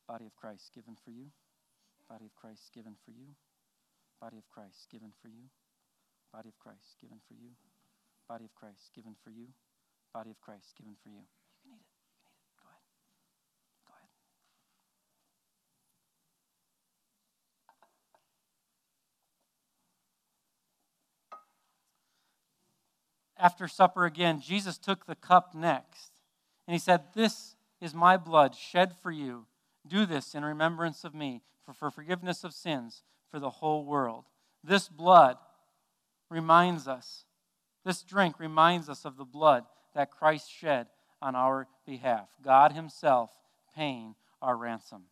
Body 0.06 0.26
of 0.26 0.36
Christ 0.36 0.70
given 0.74 0.96
for 1.04 1.10
you. 1.10 1.26
Body 2.08 2.26
of 2.26 2.36
Christ 2.36 2.70
given 2.74 2.94
for 3.04 3.10
you. 3.10 3.34
Body 4.20 4.36
of 4.38 4.48
Christ 4.52 4.86
given 4.90 5.12
for 5.20 5.28
you. 5.28 5.50
Body 6.32 6.48
of 6.48 6.58
Christ 6.58 6.96
given 7.00 7.18
for 7.26 7.34
you. 7.34 7.50
Body 8.28 8.44
of 8.44 8.54
Christ 8.54 8.90
given 8.94 9.14
for 9.22 9.30
you. 9.30 9.46
Body 10.12 10.30
of 10.30 10.40
Christ 10.40 10.74
given 10.76 10.94
for 11.02 11.10
you. 11.10 11.16
You 11.16 11.22
can 11.62 11.70
eat 11.70 11.80
it. 11.80 11.86
You 12.02 12.22
can 12.22 12.26
eat 12.26 12.34
it. 12.34 12.58
Go 12.58 12.66
ahead. 12.68 12.82
Go 13.86 13.92
ahead. 23.38 23.44
After 23.44 23.68
supper 23.68 24.06
again, 24.06 24.40
Jesus 24.40 24.78
took 24.78 25.06
the 25.06 25.14
cup 25.14 25.54
next, 25.54 26.10
and 26.66 26.72
he 26.72 26.78
said, 26.80 27.02
This 27.14 27.54
is 27.80 27.94
my 27.94 28.16
blood 28.16 28.54
shed 28.56 28.94
for 29.02 29.12
you. 29.12 29.46
Do 29.86 30.04
this 30.04 30.34
in 30.34 30.44
remembrance 30.44 31.04
of 31.04 31.14
me, 31.14 31.42
for, 31.64 31.72
for 31.72 31.90
forgiveness 31.90 32.42
of 32.42 32.52
sins 32.52 33.02
for 33.30 33.38
the 33.38 33.50
whole 33.50 33.84
world. 33.84 34.24
This 34.64 34.88
blood 34.88 35.36
reminds 36.30 36.88
us, 36.88 37.24
this 37.86 38.02
drink 38.02 38.40
reminds 38.40 38.88
us 38.88 39.04
of 39.04 39.16
the 39.16 39.24
blood 39.24 39.62
that 39.94 40.10
Christ 40.10 40.50
shed 40.50 40.88
on 41.22 41.36
our 41.36 41.68
behalf, 41.86 42.26
God 42.44 42.72
Himself 42.72 43.30
paying 43.76 44.16
our 44.42 44.56
ransom. 44.56 45.04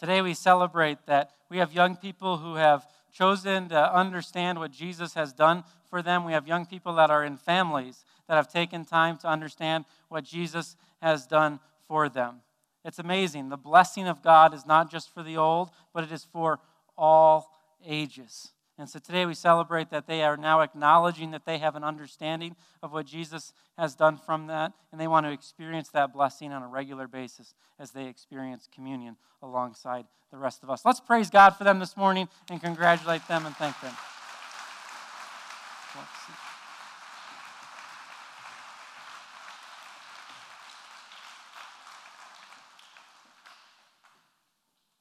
Today 0.00 0.22
we 0.22 0.32
celebrate 0.32 1.04
that 1.04 1.32
we 1.50 1.58
have 1.58 1.74
young 1.74 1.94
people 1.94 2.38
who 2.38 2.54
have 2.54 2.86
chosen 3.12 3.68
to 3.68 3.94
understand 3.94 4.58
what 4.58 4.70
Jesus 4.70 5.12
has 5.12 5.34
done 5.34 5.62
for 5.90 6.00
them. 6.00 6.24
We 6.24 6.32
have 6.32 6.48
young 6.48 6.64
people 6.64 6.94
that 6.94 7.10
are 7.10 7.22
in 7.22 7.36
families 7.36 8.02
that 8.26 8.36
have 8.36 8.50
taken 8.50 8.86
time 8.86 9.18
to 9.18 9.28
understand 9.28 9.84
what 10.08 10.24
Jesus 10.24 10.74
has 11.02 11.26
done 11.26 11.60
for 11.86 12.08
them. 12.08 12.36
It's 12.82 12.98
amazing. 12.98 13.50
The 13.50 13.58
blessing 13.58 14.08
of 14.08 14.22
God 14.22 14.54
is 14.54 14.64
not 14.64 14.90
just 14.90 15.12
for 15.12 15.22
the 15.22 15.36
old, 15.36 15.68
but 15.92 16.02
it 16.02 16.12
is 16.12 16.24
for 16.24 16.60
all 16.96 17.52
ages. 17.86 18.52
And 18.80 18.88
so 18.88 18.98
today 18.98 19.26
we 19.26 19.34
celebrate 19.34 19.90
that 19.90 20.06
they 20.06 20.22
are 20.22 20.38
now 20.38 20.62
acknowledging 20.62 21.32
that 21.32 21.44
they 21.44 21.58
have 21.58 21.76
an 21.76 21.84
understanding 21.84 22.56
of 22.82 22.94
what 22.94 23.04
Jesus 23.04 23.52
has 23.76 23.94
done 23.94 24.16
from 24.16 24.46
that, 24.46 24.72
and 24.90 24.98
they 24.98 25.06
want 25.06 25.26
to 25.26 25.32
experience 25.32 25.90
that 25.90 26.14
blessing 26.14 26.50
on 26.50 26.62
a 26.62 26.66
regular 26.66 27.06
basis 27.06 27.52
as 27.78 27.90
they 27.90 28.06
experience 28.06 28.70
communion 28.74 29.16
alongside 29.42 30.06
the 30.30 30.38
rest 30.38 30.62
of 30.62 30.70
us. 30.70 30.82
Let's 30.86 30.98
praise 30.98 31.28
God 31.28 31.50
for 31.50 31.64
them 31.64 31.78
this 31.78 31.94
morning 31.94 32.26
and 32.50 32.58
congratulate 32.58 33.28
them 33.28 33.44
and 33.44 33.54
thank 33.56 33.78
them. 33.82 33.92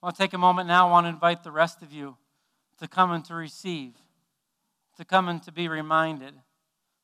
I 0.02 0.06
want 0.06 0.18
to 0.18 0.22
take 0.22 0.34
a 0.34 0.38
moment 0.38 0.68
now. 0.68 0.90
I 0.90 0.92
want 0.92 1.06
to 1.06 1.10
invite 1.10 1.46
the 1.46 1.52
rest 1.52 1.82
of 1.82 1.94
you 1.94 2.18
to 2.80 2.88
come 2.88 3.12
and 3.12 3.24
to 3.26 3.36
receive, 3.36 3.94
to 4.98 5.06
come 5.06 5.28
and 5.28 5.42
to 5.44 5.52
be 5.52 5.68
reminded, 5.68 6.34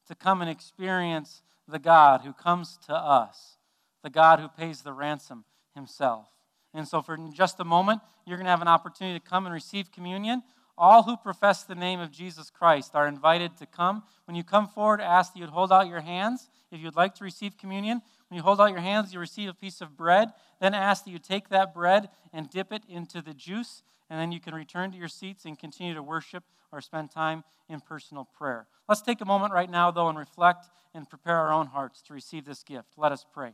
to 0.08 0.16
come 0.16 0.42
and 0.42 0.50
experience 0.50 1.42
the 1.68 1.80
God 1.80 2.22
who 2.22 2.34
comes 2.34 2.78
to 2.86 2.94
us, 2.94 3.58
the 4.04 4.10
God 4.10 4.40
who 4.40 4.48
pays 4.48 4.82
the 4.82 4.94
ransom 4.94 5.46
himself. 5.74 6.28
And 6.74 6.88
so, 6.88 7.02
for 7.02 7.18
just 7.34 7.60
a 7.60 7.66
moment, 7.66 8.02
you're 8.26 8.38
going 8.38 8.46
to 8.46 8.52
have 8.52 8.62
an 8.62 8.68
opportunity 8.68 9.18
to 9.18 9.26
come 9.26 9.46
and 9.46 9.54
receive 9.54 9.92
communion. 9.92 10.44
All 10.78 11.04
who 11.04 11.16
profess 11.16 11.64
the 11.64 11.76
name 11.76 12.02
of 12.02 12.12
Jesus 12.12 12.50
Christ 12.50 12.96
are 12.96 13.08
invited 13.08 13.56
to 13.58 13.66
come. 13.66 14.04
When 14.26 14.36
you 14.36 14.44
come 14.44 14.68
forward, 14.68 15.00
ask 15.00 15.34
that 15.34 15.40
you 15.40 15.48
hold 15.48 15.72
out 15.72 15.88
your 15.88 16.02
hands 16.02 16.50
if 16.70 16.82
you'd 16.82 16.98
like 16.98 17.16
to 17.16 17.24
receive 17.24 17.58
communion. 17.58 18.02
When 18.28 18.38
you 18.38 18.44
hold 18.44 18.60
out 18.60 18.72
your 18.72 18.82
hands, 18.82 19.14
you 19.14 19.20
receive 19.20 19.48
a 19.48 19.54
piece 19.54 19.80
of 19.80 19.96
bread. 19.96 20.34
Then 20.60 20.74
ask 20.74 21.06
that 21.06 21.12
you 21.12 21.20
take 21.20 21.48
that 21.50 21.74
bread 21.74 22.10
and 22.34 22.50
dip 22.50 22.74
it 22.74 22.84
into 22.90 23.22
the 23.22 23.34
juice, 23.34 23.84
and 24.10 24.20
then 24.20 24.32
you 24.32 24.40
can 24.40 24.54
return 24.54 24.92
to 24.92 24.98
your 24.98 25.08
seats 25.08 25.46
and 25.46 25.58
continue 25.58 25.94
to 25.94 26.04
worship 26.04 26.44
or 26.72 26.82
spend 26.82 27.12
time 27.12 27.44
in 27.70 27.80
personal 27.80 28.26
prayer. 28.38 28.68
Let's 28.88 29.02
take 29.02 29.22
a 29.22 29.26
moment 29.26 29.54
right 29.54 29.70
now, 29.70 29.92
though, 29.92 30.10
and 30.10 30.18
reflect 30.18 30.68
and 30.94 31.10
prepare 31.10 31.38
our 31.38 31.52
own 31.52 31.68
hearts 31.68 32.02
to 32.04 32.14
receive 32.14 32.46
this 32.46 32.64
gift. 32.64 32.90
Let 32.98 33.12
us 33.12 33.26
pray. 33.34 33.54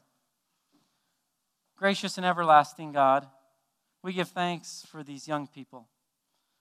Gracious 1.78 2.18
and 2.18 2.26
everlasting 2.26 2.92
God, 2.92 3.28
we 4.04 4.14
give 4.14 4.30
thanks 4.30 4.86
for 4.90 5.04
these 5.04 5.28
young 5.28 5.48
people. 5.48 5.88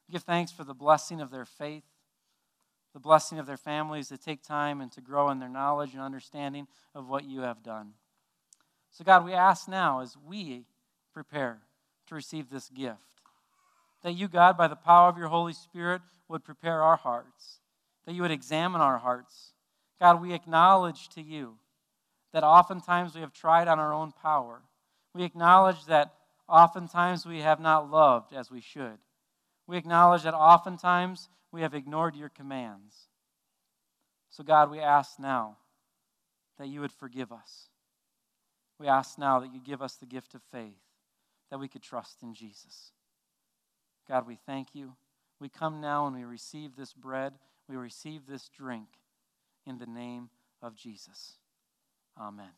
We 0.08 0.12
give 0.12 0.22
thanks 0.22 0.52
for 0.52 0.64
the 0.64 0.74
blessing 0.74 1.20
of 1.20 1.30
their 1.30 1.44
faith, 1.44 1.84
the 2.94 3.00
blessing 3.00 3.38
of 3.38 3.46
their 3.46 3.56
families 3.56 4.08
to 4.08 4.18
take 4.18 4.42
time 4.42 4.80
and 4.80 4.90
to 4.92 5.00
grow 5.00 5.30
in 5.30 5.38
their 5.38 5.48
knowledge 5.48 5.92
and 5.92 6.02
understanding 6.02 6.68
of 6.94 7.08
what 7.08 7.24
you 7.24 7.40
have 7.40 7.62
done. 7.62 7.92
So, 8.90 9.04
God, 9.04 9.24
we 9.24 9.32
ask 9.32 9.68
now 9.68 10.00
as 10.00 10.16
we 10.16 10.64
prepare 11.12 11.60
to 12.08 12.14
receive 12.14 12.50
this 12.50 12.68
gift 12.68 13.19
that 14.02 14.12
you, 14.12 14.28
God, 14.28 14.56
by 14.56 14.68
the 14.68 14.76
power 14.76 15.08
of 15.08 15.18
your 15.18 15.28
Holy 15.28 15.52
Spirit, 15.52 16.02
would 16.28 16.44
prepare 16.44 16.82
our 16.82 16.96
hearts, 16.96 17.60
that 18.06 18.14
you 18.14 18.22
would 18.22 18.30
examine 18.30 18.80
our 18.80 18.98
hearts. 18.98 19.52
God, 20.00 20.22
we 20.22 20.32
acknowledge 20.32 21.08
to 21.10 21.22
you 21.22 21.56
that 22.32 22.44
oftentimes 22.44 23.14
we 23.14 23.20
have 23.20 23.32
tried 23.32 23.68
on 23.68 23.78
our 23.78 23.92
own 23.92 24.12
power 24.12 24.62
we 25.14 25.24
acknowledge 25.24 25.86
that 25.86 26.14
oftentimes 26.48 27.26
we 27.26 27.40
have 27.40 27.60
not 27.60 27.90
loved 27.90 28.32
as 28.32 28.50
we 28.50 28.60
should. 28.60 28.98
We 29.66 29.76
acknowledge 29.76 30.22
that 30.22 30.34
oftentimes 30.34 31.28
we 31.52 31.62
have 31.62 31.74
ignored 31.74 32.16
your 32.16 32.28
commands. 32.28 33.08
So, 34.30 34.44
God, 34.44 34.70
we 34.70 34.78
ask 34.78 35.18
now 35.18 35.56
that 36.58 36.68
you 36.68 36.80
would 36.80 36.92
forgive 36.92 37.32
us. 37.32 37.68
We 38.78 38.86
ask 38.86 39.18
now 39.18 39.40
that 39.40 39.52
you 39.52 39.60
give 39.60 39.82
us 39.82 39.96
the 39.96 40.06
gift 40.06 40.34
of 40.34 40.42
faith, 40.52 40.80
that 41.50 41.58
we 41.58 41.68
could 41.68 41.82
trust 41.82 42.22
in 42.22 42.34
Jesus. 42.34 42.92
God, 44.10 44.26
we 44.26 44.36
thank 44.44 44.74
you. 44.74 44.94
We 45.38 45.48
come 45.48 45.80
now 45.80 46.08
and 46.08 46.16
we 46.16 46.24
receive 46.24 46.74
this 46.74 46.92
bread, 46.92 47.32
we 47.68 47.76
receive 47.76 48.26
this 48.26 48.48
drink 48.48 48.88
in 49.64 49.78
the 49.78 49.86
name 49.86 50.30
of 50.60 50.74
Jesus. 50.74 51.34
Amen. 52.20 52.50